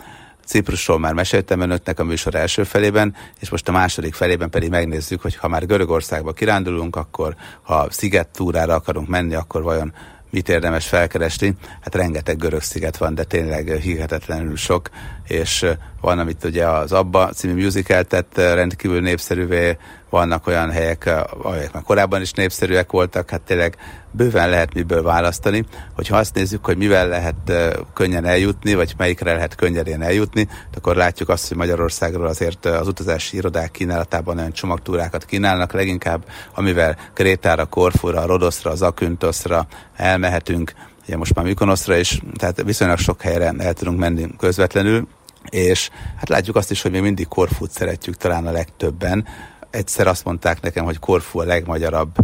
[0.45, 5.23] Ciprusról már meséltem önöknek a műsor első felében, és most a második felében pedig megnézzük,
[5.23, 9.93] hogy ha már Görögországba kirándulunk, akkor ha sziget túrára akarunk menni, akkor vajon
[10.31, 11.55] mit érdemes felkeresni.
[11.81, 14.91] Hát rengeteg görög sziget van, de tényleg hihetetlenül sok,
[15.29, 15.67] és
[16.01, 19.77] van, amit ugye az Abba című musical tett rendkívül népszerűvé,
[20.15, 21.11] vannak olyan helyek,
[21.43, 23.77] amelyek már korábban is népszerűek voltak, hát tényleg
[24.11, 25.65] bőven lehet miből választani.
[25.95, 27.53] Hogyha azt nézzük, hogy mivel lehet
[27.93, 33.37] könnyen eljutni, vagy melyikre lehet könnyedén eljutni, akkor látjuk azt, hogy Magyarországról azért az utazási
[33.37, 36.25] irodák kínálatában olyan csomagtúrákat kínálnak, leginkább
[36.55, 40.73] amivel Krétára, Korfura, Rodoszra, Zakyntoszra elmehetünk,
[41.07, 45.07] ugye most már Mykonoszra is, tehát viszonylag sok helyre el tudunk menni közvetlenül,
[45.51, 49.27] és hát látjuk azt is, hogy még mindig Korfut szeretjük talán a legtöbben.
[49.75, 52.17] Egyszer azt mondták nekem, hogy Korfu a legmagyarabb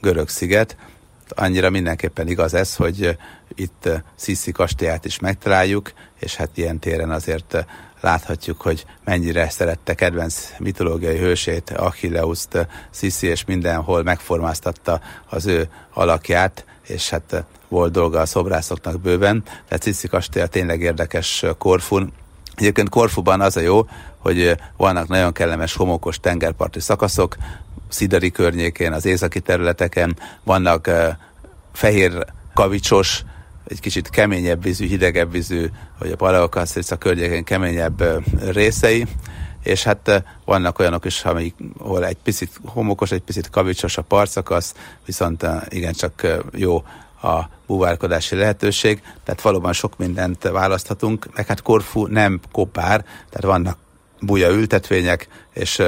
[0.00, 0.76] görög sziget,
[1.28, 3.16] annyira mindenképpen igaz ez, hogy
[3.54, 7.66] itt Sziszi kastélyát is megtaláljuk, és hát ilyen téren azért
[8.00, 16.64] láthatjuk, hogy mennyire szerette kedvenc mitológiai hősét, Achilleuszt, Sziszi, és mindenhol megformáztatta az ő alakját,
[16.86, 19.42] és hát volt dolga a szobrászoknak bőven.
[19.42, 22.12] Tehát Sziszi kastély tényleg érdekes Korfun,
[22.58, 23.86] Egyébként Korfuban az a jó,
[24.28, 27.36] hogy vannak nagyon kellemes homokos tengerparti szakaszok,
[27.88, 30.90] Szidari környékén, az északi területeken, vannak
[31.72, 33.24] fehér kavicsos,
[33.66, 35.66] egy kicsit keményebb vízű, hidegebb vízű,
[35.98, 39.06] vagy a Paleokasztrica környékén keményebb részei,
[39.62, 44.74] és hát vannak olyanok is, amik, ahol egy picit homokos, egy picit kavicsos a partszakasz,
[45.04, 46.84] viszont igencsak jó
[47.22, 53.78] a búvárkodási lehetőség, tehát valóban sok mindent választhatunk, meg hát Korfu nem kopár, tehát vannak
[54.20, 55.82] buja ültetvények, és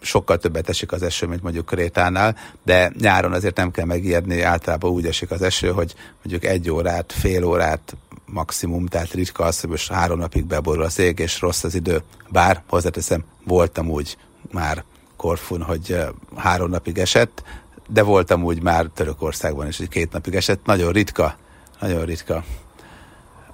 [0.00, 4.90] sokkal többet esik az eső, mint mondjuk Krétánál, de nyáron azért nem kell megijedni, általában
[4.90, 9.70] úgy esik az eső, hogy mondjuk egy órát, fél órát maximum, tehát ritka az, hogy
[9.70, 12.02] most három napig beborul az ég, és rossz az idő.
[12.28, 14.16] Bár, hozzáteszem, voltam úgy
[14.50, 14.84] már
[15.16, 15.96] Korfun, hogy
[16.36, 17.42] három napig esett,
[17.88, 20.64] de voltam úgy már Törökországban is, hogy két napig esett.
[20.64, 21.36] Nagyon ritka,
[21.80, 22.44] nagyon ritka.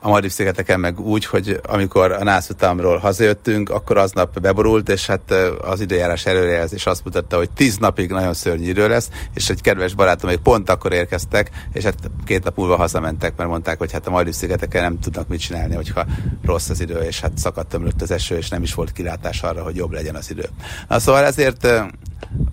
[0.01, 5.35] A Maldiv szigeteken meg úgy, hogy amikor a nászutamról hazajöttünk, akkor aznap beborult, és hát
[5.61, 9.95] az időjárás előrejelzés azt mutatta, hogy tíz napig nagyon szörnyű idő lesz, és egy kedves
[9.95, 11.95] barátom még pont akkor érkeztek, és hát
[12.27, 15.75] két nap múlva hazamentek, mert mondták, hogy hát a Maldiv szigeteken nem tudnak mit csinálni,
[15.75, 16.07] hogyha
[16.45, 19.63] rossz az idő, és hát szakadt ömlött az eső, és nem is volt kilátás arra,
[19.63, 20.49] hogy jobb legyen az idő.
[20.89, 21.69] Na szóval ezért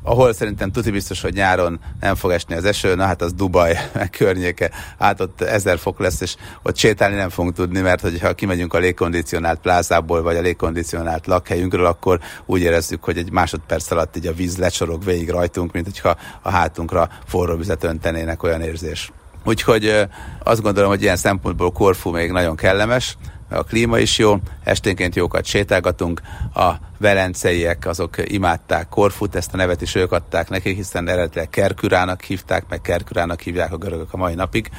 [0.06, 3.78] ahol szerintem tuti biztos, hogy nyáron nem fog esni az eső, na hát az Dubaj
[4.18, 8.74] környéke, hát ott ezer fok lesz, és ott sétálni nem fogunk tudni, mert hogyha kimegyünk
[8.74, 14.28] a légkondicionált plázából, vagy a légkondicionált lakhelyünkről, akkor úgy érezzük, hogy egy másodperc alatt így
[14.28, 19.12] a víz lecsorog végig rajtunk, mint hogyha a hátunkra forró vizet öntenének, olyan érzés.
[19.46, 20.08] Úgyhogy
[20.44, 23.18] azt gondolom, hogy ilyen szempontból Korfu még nagyon kellemes,
[23.50, 26.22] a klíma is jó, esténként jókat sétálgatunk,
[26.54, 32.22] a velenceiek azok imádták Korfut, ezt a nevet is ők adták neki, hiszen eredetileg Kerkürának
[32.22, 34.70] hívták, meg Kerkürának hívják a görögök a mai napig,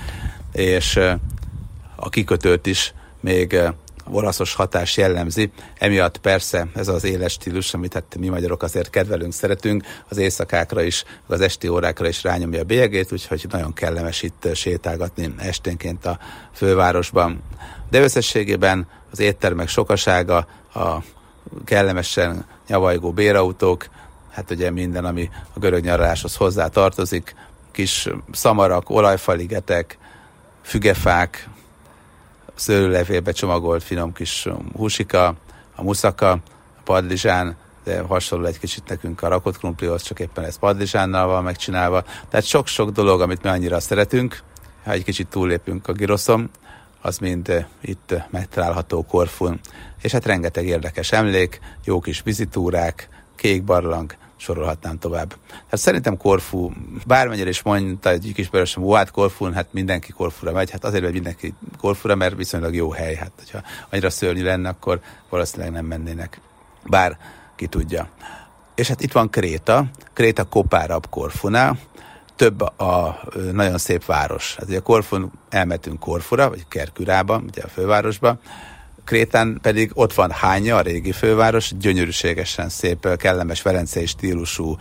[0.53, 1.01] és
[1.97, 3.59] a kikötőt is még
[4.11, 5.51] olaszos hatás jellemzi.
[5.79, 10.83] Emiatt persze ez az éles stílus, amit hát mi magyarok azért kedvelünk, szeretünk, az éjszakákra
[10.83, 16.19] is, az esti órákra is rányomja a bélyegét, úgyhogy nagyon kellemes itt sétálgatni esténként a
[16.53, 17.43] fővárosban.
[17.91, 21.03] De összességében az éttermek sokasága, a
[21.65, 23.89] kellemesen nyavajgó bérautók,
[24.31, 27.35] hát ugye minden, ami a görög nyaraláshoz hozzá tartozik,
[27.73, 29.99] kis szamarak, olajfaligetek,
[30.63, 31.49] fügefák,
[32.57, 35.35] szőlőlevélbe csomagolt finom kis húsika,
[35.75, 36.41] a muszaka, a
[36.85, 42.05] padlizsán, de hasonló egy kicsit nekünk a rakott krumplihoz, csak éppen ez padlizsánnal van megcsinálva.
[42.29, 44.43] Tehát sok-sok dolog, amit mi annyira szeretünk,
[44.85, 46.51] ha egy kicsit túllépünk a giroszom,
[47.01, 49.61] az mind eh, itt megtalálható Korfun.
[50.03, 55.35] És hát rengeteg érdekes emlék, jó kis vizitúrák, kék barlang, sorolhatnám tovább.
[55.71, 56.71] Hát szerintem Korfu,
[57.07, 61.55] bármennyire is mondta egy ismerősöm, hát Korfun, hát mindenki Korfura megy, hát azért, hogy mindenki
[61.79, 66.41] Korfura, mert viszonylag jó hely, hát hogyha annyira szörnyű lenne, akkor valószínűleg nem mennének.
[66.85, 67.19] Bár
[67.57, 68.09] ki tudja.
[68.75, 71.79] És hát itt van Kréta, Kréta kopárabb Korfunál,
[72.37, 73.21] több a
[73.53, 74.55] nagyon szép város.
[74.57, 78.39] Hát ugye Korfun elmentünk Korfura, vagy Kerkürába, ugye a fővárosba,
[79.07, 84.77] Krétán pedig ott van Hánya, a régi főváros, gyönyörűségesen szép, kellemes velencei stílusú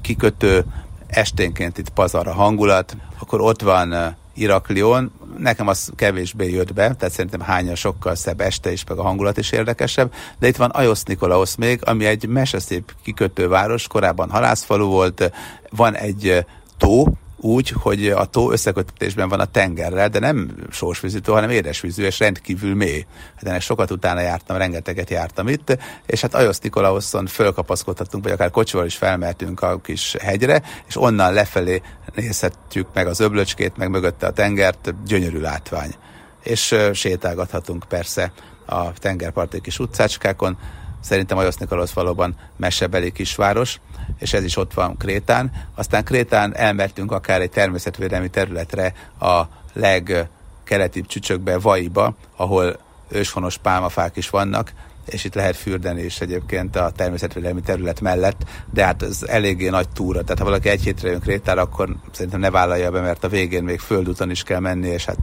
[0.00, 0.64] kikötő,
[1.06, 7.14] esténként itt pazar a hangulat, akkor ott van Iraklion, nekem az kevésbé jött be, tehát
[7.14, 11.04] szerintem hánya sokkal szebb este is, meg a hangulat is érdekesebb, de itt van Ajosz
[11.04, 15.32] Nikolaos még, ami egy meseszép kikötőváros, korábban halászfalu volt,
[15.70, 16.44] van egy
[16.78, 17.06] tó,
[17.44, 22.18] úgy, hogy a tó összekötetésben van a tengerrel, de nem sósvízű tó, hanem édesvízű, és
[22.18, 23.06] rendkívül mély.
[23.34, 28.50] Hát ennek sokat utána jártam, rengeteget jártam itt, és hát Ajosz Nikolaoszon fölkapaszkodhatunk, vagy akár
[28.50, 31.82] kocsival is felmertünk a kis hegyre, és onnan lefelé
[32.14, 35.94] nézhetjük meg az öblöcskét, meg mögötte a tengert, gyönyörű látvány.
[36.42, 38.32] És sétálgathatunk persze
[38.66, 40.58] a tengerparti kis utcácskákon,
[41.04, 43.80] Szerintem Ajosz Nikolaos valóban mesebeli kisváros,
[44.18, 45.52] és ez is ott van Krétán.
[45.74, 54.30] Aztán Krétán elmertünk akár egy természetvédelmi területre a legkeletibb csücsökbe, Vaiba, ahol őshonos pálmafák is
[54.30, 54.72] vannak,
[55.06, 59.88] és itt lehet fürdeni is egyébként a természetvédelmi terület mellett, de hát ez eléggé nagy
[59.88, 63.28] túra, tehát ha valaki egy hétre jön Krétára, akkor szerintem ne vállalja be, mert a
[63.28, 65.18] végén még földúton is kell menni, és hát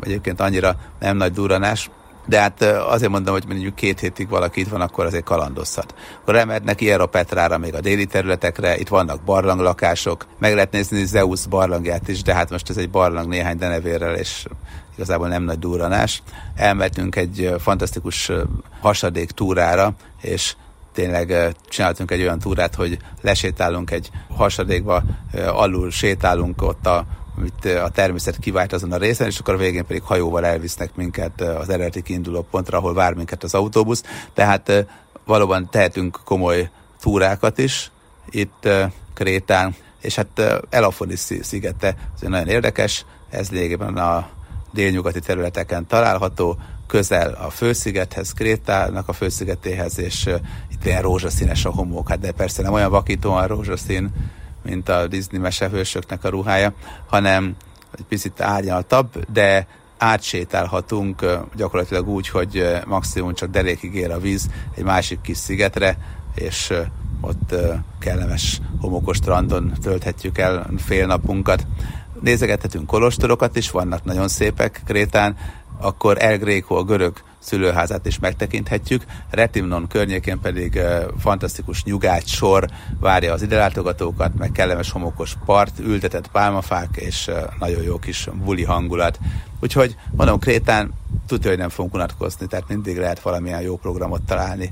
[0.00, 1.90] egyébként annyira nem nagy duranás
[2.28, 5.94] de hát azért mondom, hogy mondjuk két hétig valaki itt van, akkor azért kalandozhat.
[6.20, 12.08] Akkor elmehetnek Petrára, még a déli területekre, itt vannak barlanglakások, meg lehet nézni Zeus barlangját
[12.08, 14.46] is, de hát most ez egy barlang néhány denevérrel, és
[14.94, 16.22] igazából nem nagy durranás.
[16.56, 18.32] Elmentünk egy fantasztikus
[18.80, 20.54] hasadék túrára, és
[20.92, 25.02] tényleg csináltunk egy olyan túrát, hogy lesétálunk egy hasadékba,
[25.46, 27.06] alul sétálunk ott a
[27.38, 31.40] amit a természet kivált azon a részen, és akkor a végén pedig hajóval elvisznek minket
[31.40, 34.02] az eredeti kiinduló pontra, ahol vár minket az autóbusz.
[34.34, 34.86] Tehát
[35.24, 36.70] valóban tehetünk komoly
[37.00, 37.90] túrákat is
[38.30, 38.68] itt
[39.14, 44.28] Krétán, és hát Elafonis szigete az nagyon érdekes, ez lényegében a
[44.72, 50.30] délnyugati területeken található, közel a főszigethez, Krétának a főszigetéhez, és
[50.72, 54.10] itt ilyen rózsaszínes a homok, hát de persze nem olyan vakítóan rózsaszín,
[54.62, 56.72] mint a Disney mesehősöknek a ruhája,
[57.06, 57.56] hanem
[57.98, 59.66] egy picit árnyaltabb, de
[59.98, 61.24] átsétálhatunk
[61.56, 65.98] gyakorlatilag úgy, hogy maximum csak derékig ér a víz egy másik kis szigetre,
[66.34, 66.72] és
[67.20, 67.54] ott
[67.98, 71.66] kellemes homokos strandon tölthetjük el fél napunkat.
[72.20, 75.36] Nézegethetünk kolostorokat is, vannak nagyon szépek Krétán,
[75.80, 79.04] akkor El Greco, a görög szülőházát is megtekinthetjük.
[79.30, 80.80] Retimnon környékén pedig
[81.18, 82.68] fantasztikus nyugágy sor
[83.00, 89.18] várja az idelátogatókat, meg kellemes homokos part, ültetett pálmafák és nagyon jó kis buli hangulat.
[89.60, 90.92] Úgyhogy mondom, Krétán
[91.26, 94.70] tudja, hogy nem fogunk unatkozni, tehát mindig lehet valamilyen jó programot találni,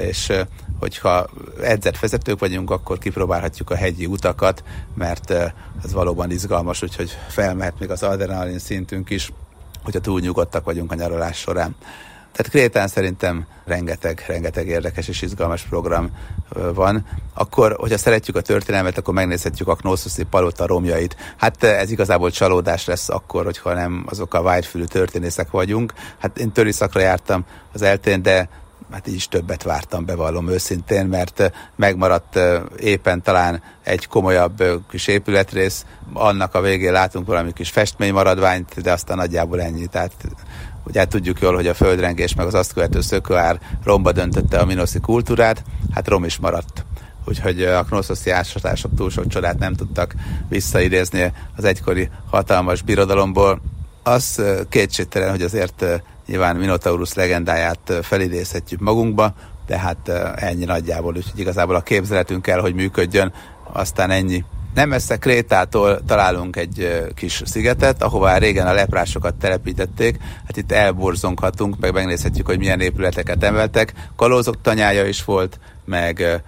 [0.00, 0.32] és
[0.78, 1.26] hogyha
[1.62, 5.30] edzett vezetők vagyunk, akkor kipróbálhatjuk a hegyi utakat, mert
[5.84, 9.32] ez valóban izgalmas, úgyhogy felmehet még az adrenalin szintünk is,
[9.84, 11.76] hogyha túl nyugodtak vagyunk a nyaralás során.
[12.32, 16.10] Tehát Krétán szerintem rengeteg, rengeteg érdekes és izgalmas program
[16.74, 17.06] van.
[17.34, 21.16] Akkor, hogyha szeretjük a történelmet, akkor megnézhetjük a Knossos palota romjait.
[21.36, 25.92] Hát ez igazából csalódás lesz akkor, hogyha nem azok a vágyfülű történészek vagyunk.
[26.18, 28.48] Hát én szakra jártam az eltén, de
[28.90, 32.38] hát így is többet vártam, bevallom őszintén, mert megmaradt
[32.78, 39.16] éppen talán egy komolyabb kis épületrész, annak a végén látunk valami kis festménymaradványt, de aztán
[39.16, 40.12] nagyjából ennyi, tehát
[40.86, 44.64] Ugye hát tudjuk jól, hogy a földrengés meg az azt követő szökőár romba döntötte a
[44.64, 45.62] minoszi kultúrát,
[45.94, 46.84] hát rom is maradt.
[47.24, 50.14] Úgyhogy a knoszoszi ásatások túl sok csodát nem tudtak
[50.48, 53.60] visszaidézni az egykori hatalmas birodalomból.
[54.02, 55.84] Az kétségtelen, hogy azért
[56.26, 59.34] nyilván Minotaurus legendáját felidézhetjük magunkba,
[59.66, 63.32] de hát ennyi nagyjából, úgyhogy igazából a képzeletünk kell, hogy működjön,
[63.72, 64.44] aztán ennyi.
[64.74, 70.18] Nem messze Krétától találunk egy kis szigetet, ahová régen a leprásokat telepítették.
[70.46, 73.92] Hát itt elborzonghatunk, meg megnézhetjük, hogy milyen épületeket emeltek.
[74.16, 76.42] Kalózok tanyája is volt, meg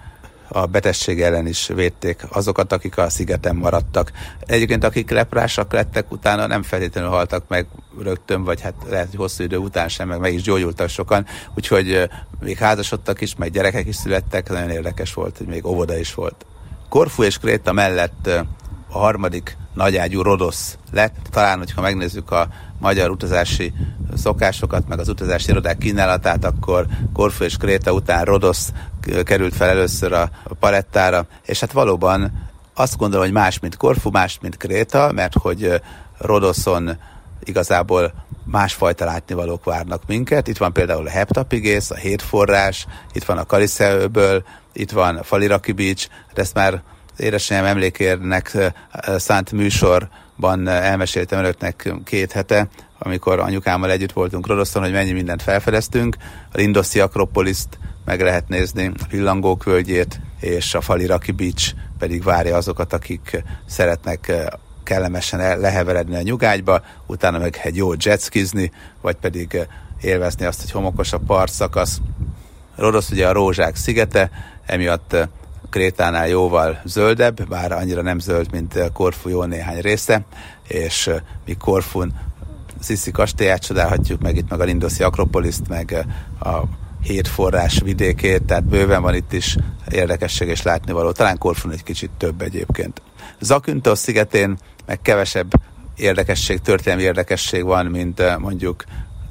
[0.49, 4.11] a betegség ellen is védték azokat, akik a szigeten maradtak.
[4.45, 7.67] Egyébként akik leprásak lettek, utána nem feltétlenül haltak meg
[7.99, 12.09] rögtön, vagy hát lehet, hogy hosszú idő után sem, meg meg is gyógyultak sokan, úgyhogy
[12.39, 16.45] még házasodtak is, meg gyerekek is születtek, nagyon érdekes volt, hogy még óvoda is volt.
[16.89, 18.27] Korfu és Kréta mellett
[18.89, 21.15] a harmadik nagyágyú Rodosz lett.
[21.29, 22.47] Talán, hogyha megnézzük a
[22.79, 23.73] magyar utazási
[24.15, 28.71] szokásokat, meg az utazási irodák kínálatát, akkor Korfu és Kréta után Rodosz
[29.23, 34.37] került fel először a palettára, és hát valóban azt gondolom, hogy más, mint Korfu, más,
[34.41, 35.81] mint Kréta, mert hogy
[36.17, 36.97] Rodoszon
[37.43, 38.13] igazából
[38.43, 40.47] másfajta látnivalók várnak minket.
[40.47, 45.71] Itt van például a Heptapigész, a Hétforrás, itt van a Kaliszeurből, itt van a Faliraki
[45.71, 46.81] Beach, de ezt már
[47.17, 48.57] édesanyám emlékérnek
[49.17, 52.67] szánt műsorban elmeséltem önöknek két hete,
[52.99, 56.17] amikor anyukámmal együtt voltunk Rodoszon, hogy mennyi mindent felfedeztünk.
[56.51, 62.55] A Lindoszi Akropoliszt meg lehet nézni, a Pillangók völgyét, és a Faliraki Beach pedig várja
[62.55, 64.31] azokat, akik szeretnek
[64.83, 69.67] kellemesen leheveredni a nyugágyba, utána meg egy jó jetskizni, vagy pedig
[70.01, 71.99] élvezni azt, hogy homokos a partszakasz.
[72.75, 74.31] Rodosz ugye a Rózsák szigete,
[74.65, 75.15] emiatt
[75.69, 80.25] Krétánál jóval zöldebb, bár annyira nem zöld, mint Korfu jó néhány része,
[80.67, 81.09] és
[81.45, 82.13] mi Korfun
[82.79, 86.05] Sziszi kastélyát csodálhatjuk, meg itt meg a Lindoszi Akropoliszt, meg
[86.39, 86.61] a
[87.03, 89.57] hét forrás vidékét, tehát bőven van itt is
[89.91, 91.11] érdekesség és látnivaló.
[91.11, 93.01] Talán Korfun egy kicsit több egyébként.
[93.39, 95.51] Zakynthos szigetén meg kevesebb
[95.95, 98.83] érdekesség, történelmi érdekesség van, mint mondjuk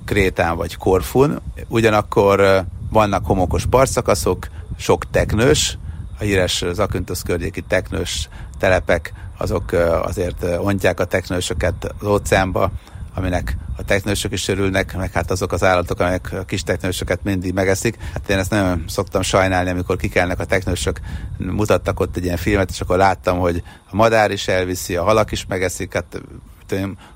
[0.04, 1.40] Krétán vagy Korfun.
[1.68, 4.46] Ugyanakkor vannak homokos partszakaszok,
[4.78, 5.78] sok teknős,
[6.18, 12.70] a híres Zakynthos környéki teknős telepek, azok azért ontják a teknősöket az óceánba,
[13.14, 17.52] aminek a teknősök is örülnek, meg hát azok az állatok, amelyek a kis teknősöket mindig
[17.52, 17.96] megeszik.
[18.12, 21.00] Hát én ezt nagyon szoktam sajnálni, amikor kikelnek a teknősök,
[21.38, 25.32] mutattak ott egy ilyen filmet, és akkor láttam, hogy a madár is elviszi, a halak
[25.32, 26.20] is megeszik, hát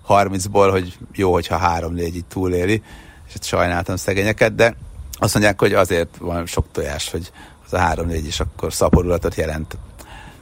[0.08, 2.82] 30-ból, hogy jó, hogyha három-négy így túléli,
[3.26, 4.74] és hát sajnáltam szegényeket, de
[5.12, 7.30] azt mondják, hogy azért van sok tojás, hogy
[7.72, 9.78] az a három-négy is akkor szaporulatot jelent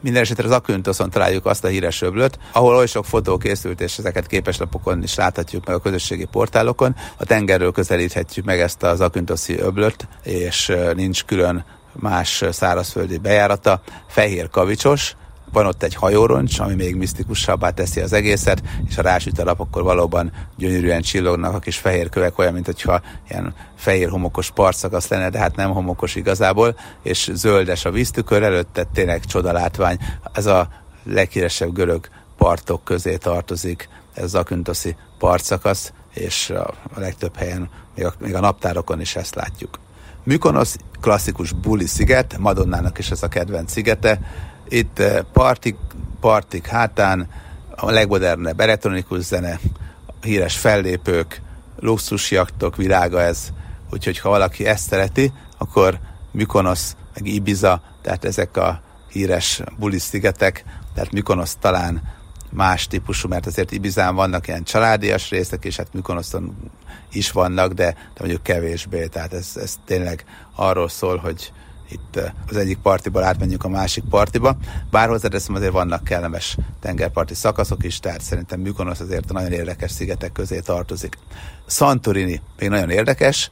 [0.01, 3.99] minden esetre az Aköntoszon találjuk azt a híres öblöt, ahol oly sok fotó készült, és
[3.99, 6.97] ezeket képeslapokon is láthatjuk meg a közösségi portálokon.
[7.17, 13.81] A tengerről közelíthetjük meg ezt az Aküntoszi öblöt, és nincs külön más szárazföldi bejárata.
[14.09, 15.17] Fehér kavicsos,
[15.53, 19.61] van ott egy hajóroncs, ami még misztikusabbá teszi az egészet, és ha rásüt a lap,
[19.61, 25.09] akkor valóban gyönyörűen csillognak a kis fehér kövek, olyan, mint hogyha ilyen fehér homokos partszakasz
[25.09, 29.99] lenne, de hát nem homokos igazából, és zöldes a víztükör előtte, tényleg csodalátvány.
[30.33, 30.69] Ez a
[31.05, 38.13] leghíresebb görög partok közé tartozik, ez a Küntoszi partszakasz, és a legtöbb helyen, még a,
[38.21, 39.79] még a naptárokon is ezt látjuk.
[40.25, 44.21] Mykonosz klasszikus buli sziget, Madonnának is ez a kedvenc szigete,
[44.69, 45.77] itt eh, partik,
[46.21, 47.29] partik hátán
[47.77, 49.61] a legmodernebb elektronikus zene,
[50.23, 51.41] híres fellépők,
[51.81, 53.49] luxusjaktok világa ez,
[53.91, 55.99] úgyhogy ha valaki ezt szereti, akkor
[56.31, 62.03] Mykonosz, meg Ibiza, tehát ezek a híres bulisztigetek, tehát Mykonosz talán
[62.51, 66.57] más típusú, mert azért Ibizán vannak ilyen családias részek, és hát Mykonoszon
[67.13, 71.53] is vannak, de, de mondjuk kevésbé, tehát ez, ez tényleg arról szól, hogy,
[71.91, 74.57] itt az egyik partiból átmenjünk a másik partiba.
[74.91, 79.91] Bár hozzáteszem, azért vannak kellemes tengerparti szakaszok is, tehát szerintem Mykonos azért a nagyon érdekes
[79.91, 81.19] szigetek közé tartozik.
[81.67, 83.51] Santorini még nagyon érdekes,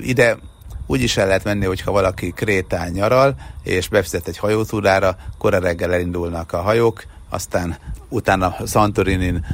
[0.00, 0.38] ide
[0.86, 5.92] úgy is el lehet menni, hogyha valaki Krétán nyaral, és befizet egy hajótúrára, kora reggel
[5.92, 7.76] elindulnak a hajók, aztán
[8.08, 9.46] utána Santorinin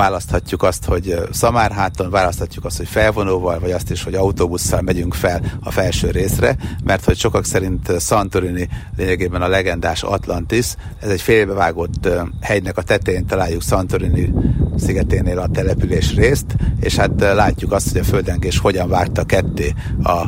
[0.00, 5.40] választhatjuk azt, hogy szamárháton, választhatjuk azt, hogy felvonóval, vagy azt is, hogy autóbusszal megyünk fel
[5.60, 12.08] a felső részre, mert hogy sokak szerint Santorini lényegében a legendás Atlantis, ez egy félbevágott
[12.40, 14.32] hegynek a tetején találjuk Santorini
[14.76, 20.24] szigeténél a település részt, és hát látjuk azt, hogy a földrengés hogyan vágta ketté a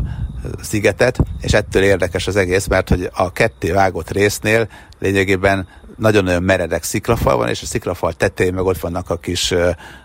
[0.63, 5.67] szigetet, és ettől érdekes az egész, mert hogy a ketté vágott résznél lényegében
[6.03, 9.55] nagyon-nagyon meredek sziklafal van, és a sziklafal tetején meg ott vannak a kis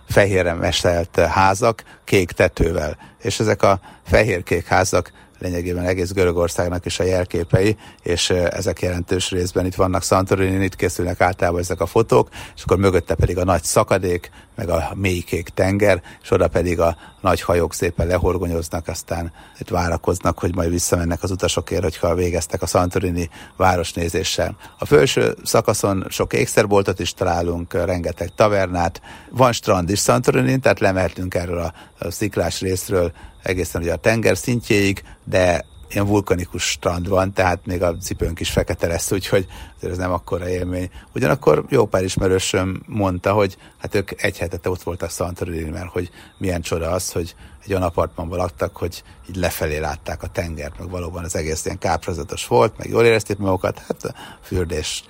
[0.07, 2.97] fehérre mestelt házak kék tetővel.
[3.21, 9.65] És ezek a fehér-kék házak lényegében egész Görögországnak is a jelképei, és ezek jelentős részben
[9.65, 13.63] itt vannak Santorini, itt készülnek általában ezek a fotók, és akkor mögötte pedig a nagy
[13.63, 19.69] szakadék, meg a mélykék tenger, és oda pedig a nagy hajók szépen lehorgonyoznak, aztán itt
[19.69, 24.57] várakoznak, hogy majd visszamennek az utasokért, hogyha végeztek a Santorini városnézéssel.
[24.79, 31.33] A felső szakaszon sok ékszerboltot is találunk, rengeteg tavernát, van strand is Santorini, tehát lemehetünk
[31.33, 33.11] erről a sziklás részről
[33.47, 38.51] egészen ugye a tenger szintjéig, de ilyen vulkanikus strand van, tehát még a cipőnk is
[38.51, 39.47] fekete lesz, úgyhogy
[39.81, 40.89] ez nem akkora élmény.
[41.15, 46.09] Ugyanakkor jó pár ismerősöm mondta, hogy hát ők egy hetet ott voltak Santorini, mert hogy
[46.37, 50.89] milyen csoda az, hogy egy olyan apartmanban laktak, hogy így lefelé látták a tengert, meg
[50.89, 55.03] valóban az egész ilyen káprazatos volt, meg jól érezték magukat, hát a fürdés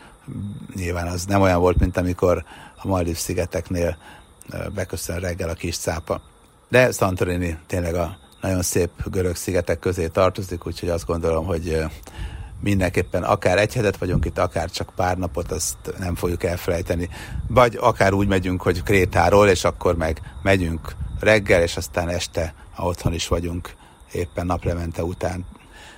[0.75, 2.43] nyilván az nem olyan volt, mint amikor
[2.75, 3.97] a Maldiv szigeteknél
[4.73, 6.21] beköszön reggel a kis cápa.
[6.69, 8.17] De Santorini tényleg a
[8.47, 11.83] nagyon szép görög szigetek közé tartozik, úgyhogy azt gondolom, hogy
[12.61, 17.09] mindenképpen akár egy hetet vagyunk itt, akár csak pár napot, azt nem fogjuk elfelejteni.
[17.47, 22.85] Vagy akár úgy megyünk, hogy Krétáról, és akkor meg megyünk reggel, és aztán este, ha
[22.85, 23.73] otthon is vagyunk,
[24.11, 25.45] éppen naplemente után.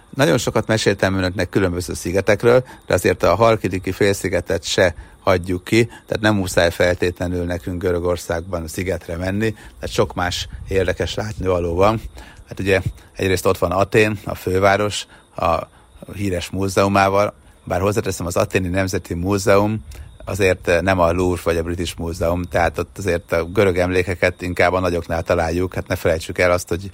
[0.09, 6.19] Nagyon sokat meséltem önöknek különböző szigetekről, de azért a Halkidiki félszigetet se hagyjuk ki, tehát
[6.19, 12.01] nem muszáj feltétlenül nekünk Görögországban szigetre menni, tehát sok más érdekes látnivaló van.
[12.49, 12.81] Hát ugye
[13.15, 15.67] egyrészt ott van Atén, a főváros, a
[16.13, 17.33] híres múzeumával,
[17.63, 19.85] bár hozzáteszem az Aténi Nemzeti Múzeum,
[20.25, 24.73] azért nem a Louvre vagy a British Múzeum, tehát ott azért a görög emlékeket inkább
[24.73, 26.91] a nagyoknál találjuk, hát ne felejtsük el azt, hogy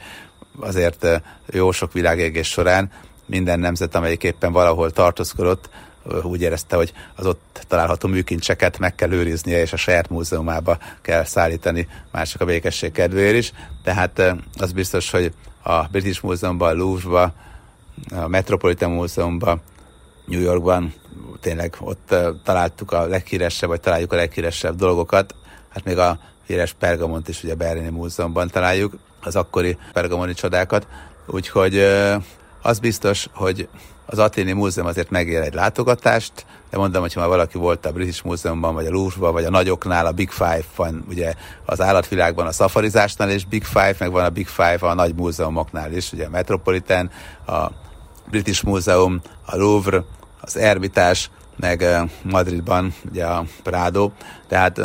[0.59, 1.07] azért
[1.49, 2.91] jó sok világégés során
[3.25, 5.69] minden nemzet, amelyik éppen valahol tartózkodott,
[6.23, 11.23] úgy érezte, hogy az ott található műkincseket meg kell őriznie, és a saját múzeumába kell
[11.23, 13.51] szállítani, már csak a békesség kedvéért is.
[13.83, 15.33] Tehát az biztos, hogy
[15.63, 17.33] a British Múzeumban, a Louvre-ba,
[18.11, 19.61] a Metropolitan Múzeumban,
[20.25, 20.93] New Yorkban,
[21.41, 25.35] tényleg ott találtuk a leghíresebb, vagy találjuk a leghíresebb dolgokat.
[25.69, 30.87] Hát még a híres Pergamont is ugye Berlini Múzeumban találjuk, az akkori pergamoni csodákat.
[31.27, 31.79] Úgyhogy
[32.61, 33.67] az biztos, hogy
[34.05, 38.25] az Aténi Múzeum azért megér egy látogatást, de mondom, hogy ha valaki volt a British
[38.25, 41.33] Múzeumban, vagy a Louvre-ban, vagy a nagyoknál, a Big Five van ugye
[41.65, 45.91] az állatvilágban a szafarizásnál, és Big Five, meg van a Big Five a nagy múzeumoknál
[45.91, 47.09] is, ugye a Metropolitan,
[47.47, 47.67] a
[48.29, 50.03] British Múzeum, a Louvre,
[50.41, 51.29] az Ermitás,
[51.59, 51.85] meg
[52.21, 54.11] Madridban ugye a Prado,
[54.47, 54.81] tehát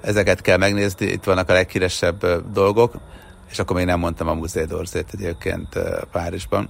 [0.00, 2.94] ezeket kell megnézni, itt vannak a leghíresebb dolgok,
[3.50, 5.78] és akkor még nem mondtam a Musée d'Orsét egyébként
[6.12, 6.68] Párizsban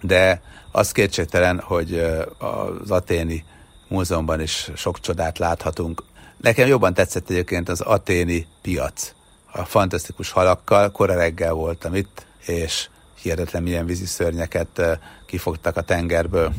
[0.00, 1.98] de az kétségtelen, hogy
[2.38, 3.44] az aténi
[3.88, 6.02] múzeumban is sok csodát láthatunk.
[6.36, 9.12] Nekem jobban tetszett egyébként az aténi piac.
[9.52, 12.88] A fantasztikus halakkal, kora reggel voltam itt, és
[13.22, 16.52] hihetetlen milyen víziszörnyeket kifogtak a tengerből.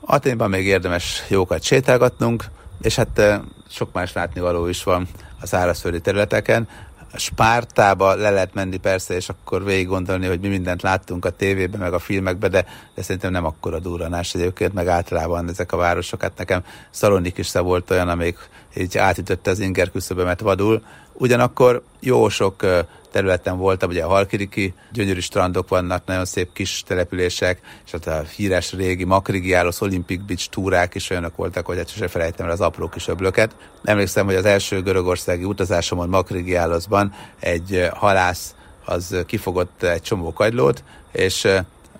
[0.00, 2.44] Aténban még érdemes jókat sétálgatnunk,
[2.82, 5.08] és hát sok más látnivaló is van
[5.40, 6.68] a szárazföldi területeken.
[7.16, 11.80] Spártába le lehet menni persze, és akkor végig gondolni, hogy mi mindent láttunk a tévében,
[11.80, 16.22] meg a filmekben, de, de szerintem nem akkora durranás egyébként, meg általában ezek a városok.
[16.22, 18.38] Hát nekem Szalonik is volt olyan, amelyik
[18.76, 20.82] így átütötte az inger küszöbömet vadul.
[21.12, 22.62] Ugyanakkor jó sok
[23.14, 28.22] területen voltam, ugye a Halkiriki gyönyörű strandok vannak, nagyon szép kis települések, és ott a
[28.36, 32.60] híres régi Makrigiálos Olympic Beach túrák is olyanok voltak, hogy hát sose felejtem el az
[32.60, 33.56] apró kis öblöket.
[33.84, 38.54] Emlékszem, hogy az első görögországi utazásomon Makrigiálosban egy halász
[38.84, 41.48] az kifogott egy csomó kagylót, és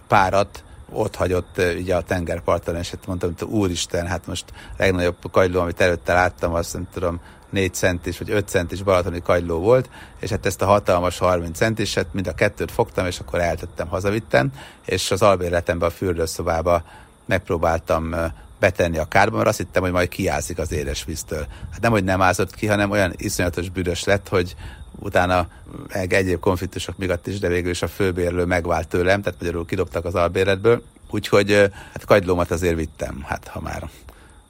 [0.09, 5.17] párat ott hagyott ugye a tengerparton, és hát mondtam, hogy úristen, hát most a legnagyobb
[5.33, 7.21] kagyló, amit előtte láttam, azt nem tudom,
[7.55, 9.91] 4 centis vagy 5 centis balatoni kagyló volt,
[10.21, 14.53] és hát ezt a hatalmas 30 centiset mind a kettőt fogtam, és akkor eltettem, hazavittem,
[14.85, 16.85] és az albérletemben a fürdőszobába
[17.25, 18.15] megpróbáltam
[18.59, 21.47] betenni a kárba, mert azt hittem, hogy majd kiázik az édes víztől.
[21.71, 24.55] Hát nem, hogy nem ázott ki, hanem olyan iszonyatos büdös lett, hogy
[24.99, 25.49] utána
[25.93, 30.05] meg egyéb konfliktusok miatt is, de végül is a főbérlő megvált tőlem, tehát magyarul kidobtak
[30.05, 33.89] az albérletből, úgyhogy hát kagylómat azért vittem, hát ha már,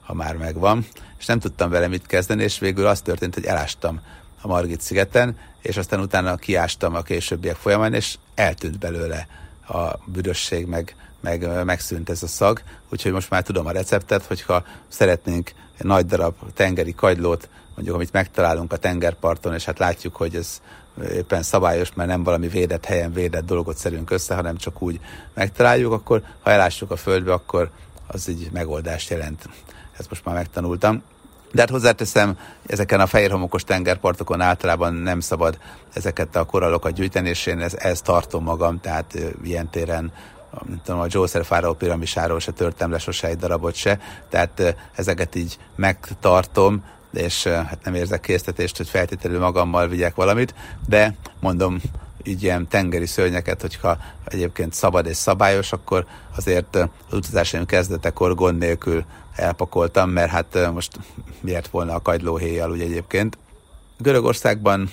[0.05, 0.85] ha már megvan
[1.25, 4.01] és nem tudtam vele mit kezdeni, és végül az történt, hogy elástam
[4.41, 9.27] a Margit szigeten, és aztán utána kiástam a későbbiek folyamán, és eltűnt belőle
[9.67, 14.63] a büdösség, meg, meg megszűnt ez a szag, úgyhogy most már tudom a receptet, hogyha
[14.87, 20.35] szeretnénk egy nagy darab tengeri kagylót, mondjuk amit megtalálunk a tengerparton, és hát látjuk, hogy
[20.35, 20.61] ez
[21.13, 24.99] éppen szabályos, mert nem valami védett helyen védett dolgot szerünk össze, hanem csak úgy
[25.33, 27.69] megtaláljuk, akkor ha elássuk a földbe, akkor
[28.07, 29.49] az így megoldást jelent.
[29.97, 31.03] Ezt most már megtanultam.
[31.51, 35.57] De hát hozzáteszem, ezeken a fehér homokos tengerpartokon általában nem szabad
[35.93, 40.11] ezeket a korallokat gyűjteni, és én ezt, ezt tartom magam, tehát ilyen téren
[40.67, 45.35] nem tudom, a Jószer Fáraó piramisáról se törtem le sose egy darabot se, tehát ezeket
[45.35, 46.83] így megtartom,
[47.13, 50.53] és hát nem érzek késztetést, hogy feltétlenül magammal vigyek valamit,
[50.87, 51.81] de mondom,
[52.23, 58.57] így ilyen tengeri szörnyeket, hogyha egyébként szabad és szabályos, akkor azért az utazásaim kezdetekor gond
[58.57, 60.99] nélkül elpakoltam, mert hát most
[61.41, 63.37] miért volna a kagylóhéjjal ugye egyébként.
[63.97, 64.91] Görögországban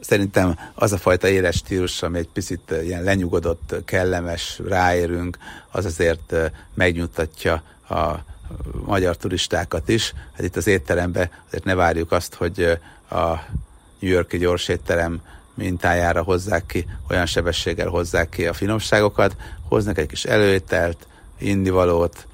[0.00, 5.38] szerintem az a fajta éles stílus, ami egy picit ilyen lenyugodott, kellemes, ráérünk,
[5.70, 6.34] az azért
[6.74, 8.14] megnyugtatja a
[8.86, 10.12] magyar turistákat is.
[10.32, 12.78] Hát itt az étterembe azért ne várjuk azt, hogy
[13.10, 13.26] a
[13.98, 15.20] New Yorki gyors étterem
[15.54, 19.36] mintájára hozzák ki, olyan sebességgel hozzák ki a finomságokat,
[19.68, 21.06] hoznak egy kis előételt,
[21.38, 22.26] indivalót,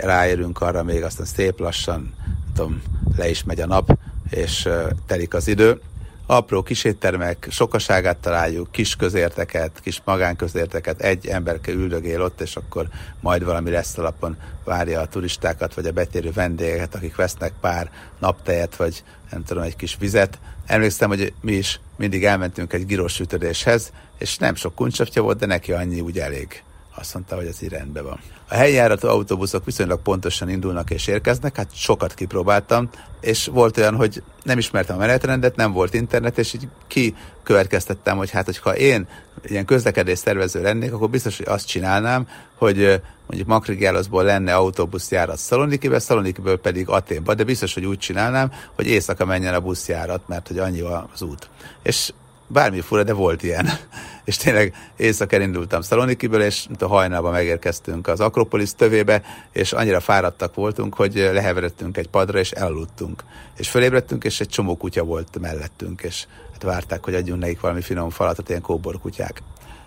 [0.00, 2.14] ráérünk arra még, aztán szép lassan,
[2.54, 2.82] tudom,
[3.16, 3.98] le is megy a nap,
[4.30, 4.68] és
[5.06, 5.80] telik az idő.
[6.26, 12.88] Apró kis éttermek sokaságát találjuk, kis közérteket, kis magánközérteket, egy emberke üldögél ott, és akkor
[13.20, 18.76] majd valami lesz alapon várja a turistákat, vagy a betérő vendégeket, akik vesznek pár naptejet,
[18.76, 20.38] vagy nem tudom, egy kis vizet.
[20.66, 25.46] Emlékszem, hogy mi is mindig elmentünk egy giros sütődéshez, és nem sok kuncsapja volt, de
[25.46, 26.62] neki annyi úgy elég
[26.94, 28.20] azt mondta, hogy ez így rendben van.
[28.48, 32.88] A helyjáratú autóbuszok viszonylag pontosan indulnak és érkeznek, hát sokat kipróbáltam,
[33.20, 38.30] és volt olyan, hogy nem ismertem a menetrendet, nem volt internet, és így kikövetkeztettem, hogy
[38.30, 39.08] hát, hogyha én
[39.44, 45.98] ilyen közlekedés szervező lennék, akkor biztos, hogy azt csinálnám, hogy mondjuk Makrigálaszból lenne autóbuszjárat Szalonikibe,
[45.98, 50.58] Szalonikiből pedig Aténba, de biztos, hogy úgy csinálnám, hogy éjszaka menjen a buszjárat, mert hogy
[50.58, 50.80] annyi
[51.12, 51.48] az út.
[51.82, 52.12] És
[52.54, 53.68] bármi fura, de volt ilyen.
[54.24, 60.54] és tényleg éjszaka indultam Szalonikiből, és a hajnalban megérkeztünk az Akropolis tövébe, és annyira fáradtak
[60.54, 63.24] voltunk, hogy leheveredtünk egy padra, és elaludtunk.
[63.56, 67.80] És fölébredtünk, és egy csomó kutya volt mellettünk, és hát várták, hogy adjunk nekik valami
[67.80, 69.42] finom falatot, ilyen kóborkutyák.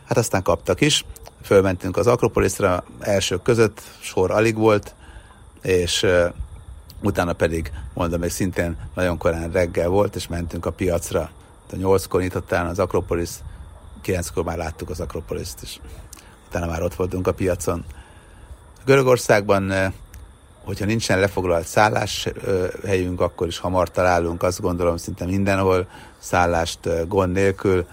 [0.08, 1.06] Hát aztán kaptak is,
[1.44, 4.96] fölmentünk az Akropolisra, elsők között, sor alig volt,
[5.62, 6.06] és
[7.02, 11.30] utána pedig, mondom, hogy szintén nagyon korán reggel volt, és mentünk a piacra
[11.76, 13.30] nyolckor nyitott az Akropolis,
[14.02, 15.80] kilenckor már láttuk az Akropoliszt, és
[16.48, 17.86] utána már ott voltunk a piacon.
[18.86, 19.94] Görögországban,
[20.64, 25.88] hogyha nincsen lefoglalt szálláshelyünk, akkor is hamar találunk, azt gondolom szinte mindenhol
[26.18, 27.86] szállást gond nélkül.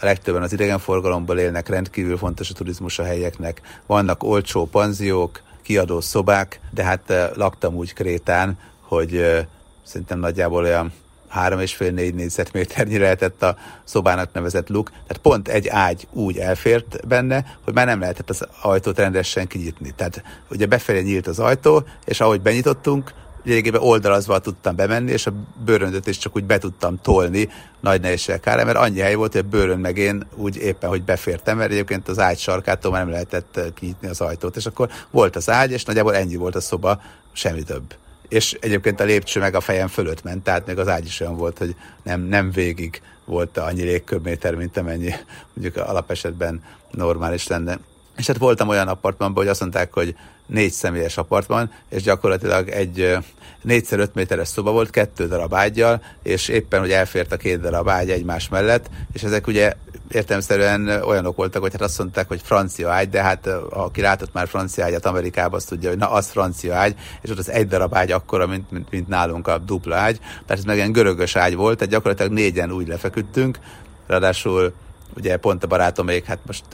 [0.00, 3.60] A legtöbben az idegenforgalomból élnek, rendkívül fontos a turizmus a helyeknek.
[3.86, 9.44] Vannak olcsó panziók, kiadó szobák, de hát laktam úgy Krétán, hogy
[9.82, 10.92] szerintem nagyjából olyan
[11.34, 16.38] három és fél négy négyzetméternyi lehetett a szobának nevezett luk, tehát pont egy ágy úgy
[16.38, 19.92] elfért benne, hogy már nem lehetett az ajtót rendesen kinyitni.
[19.96, 23.12] Tehát ugye befelé nyílt az ajtó, és ahogy benyitottunk,
[23.44, 25.32] lényegében oldalazva tudtam bemenni, és a
[25.64, 27.48] bőröndöt is csak úgy be tudtam tolni
[27.80, 31.56] nagy nehézségekkel, mert annyi hely volt, hogy a bőrön meg én úgy éppen, hogy befértem,
[31.56, 35.50] mert egyébként az ágy sarkától már nem lehetett kinyitni az ajtót, és akkor volt az
[35.50, 37.00] ágy, és nagyjából ennyi volt a szoba,
[37.32, 37.94] semmi több
[38.34, 41.36] és egyébként a lépcső meg a fejem fölött ment, tehát még az ágy is olyan
[41.36, 45.12] volt, hogy nem, nem végig volt annyi légköbméter, mint amennyi
[45.54, 47.78] mondjuk alapesetben normális lenne.
[48.16, 53.18] És hát voltam olyan apartmanban, hogy azt mondták, hogy négy személyes apartman, és gyakorlatilag egy
[53.62, 57.88] négyszer öt méteres szoba volt, kettő darab ágyjal, és éppen, hogy elfért a két darab
[57.88, 59.72] ágy egymás mellett, és ezek ugye
[60.10, 64.48] értelmszerűen olyanok voltak, hogy hát azt mondták, hogy francia ágy, de hát aki látott már
[64.48, 67.94] francia ágyat Amerikában, azt tudja, hogy na, az francia ágy, és ott az egy darab
[67.94, 71.54] ágy akkora, mint, mint, mint nálunk a dupla ágy, tehát ez meg ilyen görögös ágy
[71.54, 73.58] volt, tehát gyakorlatilag négyen úgy lefeküdtünk,
[74.06, 74.74] ráadásul
[75.16, 76.64] ugye pont a barátom még, hát most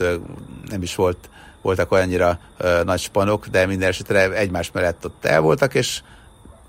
[0.69, 1.29] nem is volt,
[1.61, 2.39] voltak olyannyira
[2.83, 6.01] nagy spanok, de minden esetre egymás mellett ott el voltak, és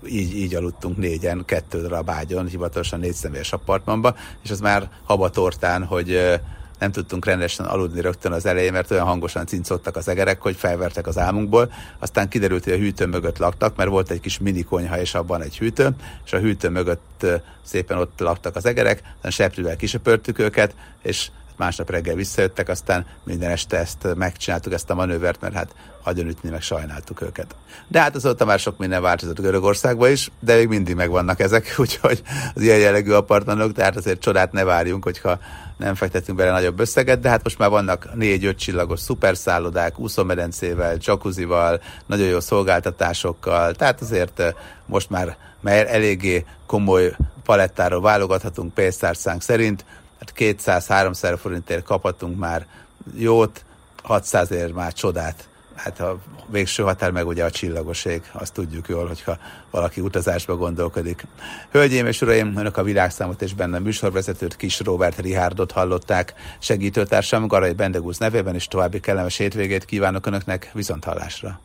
[0.07, 5.85] így, így aludtunk négyen, kettő darab ágyon, hivatalosan négy személyes apartmanba, és az már habatortán,
[5.85, 6.39] hogy
[6.79, 11.07] nem tudtunk rendesen aludni rögtön az elején, mert olyan hangosan cincottak az egerek, hogy felvertek
[11.07, 11.71] az álmunkból.
[11.99, 15.41] Aztán kiderült, hogy a hűtő mögött laktak, mert volt egy kis mini konyha, és abban
[15.41, 15.89] egy hűtő,
[16.25, 17.25] és a hűtő mögött
[17.63, 23.49] szépen ott laktak az egerek, aztán seprűvel kisöpörtük őket, és másnap reggel visszajöttek, aztán minden
[23.49, 27.55] este ezt megcsináltuk, ezt a manővert, mert hát agyonütni meg sajnáltuk őket.
[27.87, 32.21] De hát azóta már sok minden változott Görögországban is, de még mindig megvannak ezek, úgyhogy
[32.55, 35.39] az ilyen jellegű apartmanok, tehát azért csodát ne várjunk, hogyha
[35.77, 41.81] nem fektetünk bele nagyobb összeget, de hát most már vannak négy-öt csillagos szuperszállodák, úszómedencével, jacuzzival,
[42.05, 44.53] nagyon jó szolgáltatásokkal, tehát azért eh,
[44.85, 49.85] most már mert eléggé komoly palettáról válogathatunk pénztárcánk szerint,
[50.25, 52.67] hát 200-300 forintért kaphatunk már
[53.15, 53.65] jót,
[54.03, 55.47] 600 ér már csodát.
[55.75, 56.17] Hát a
[56.47, 59.37] végső határ meg ugye a csillagoség, azt tudjuk jól, hogyha
[59.71, 61.25] valaki utazásba gondolkodik.
[61.71, 66.33] Hölgyeim és uraim, önök a világszámot és benne műsorvezetőt Kis Robert Rihárdot hallották.
[66.59, 71.59] Segítőtársam Garai Bendegúz nevében és további kellemes hétvégét kívánok önöknek viszont hallásra.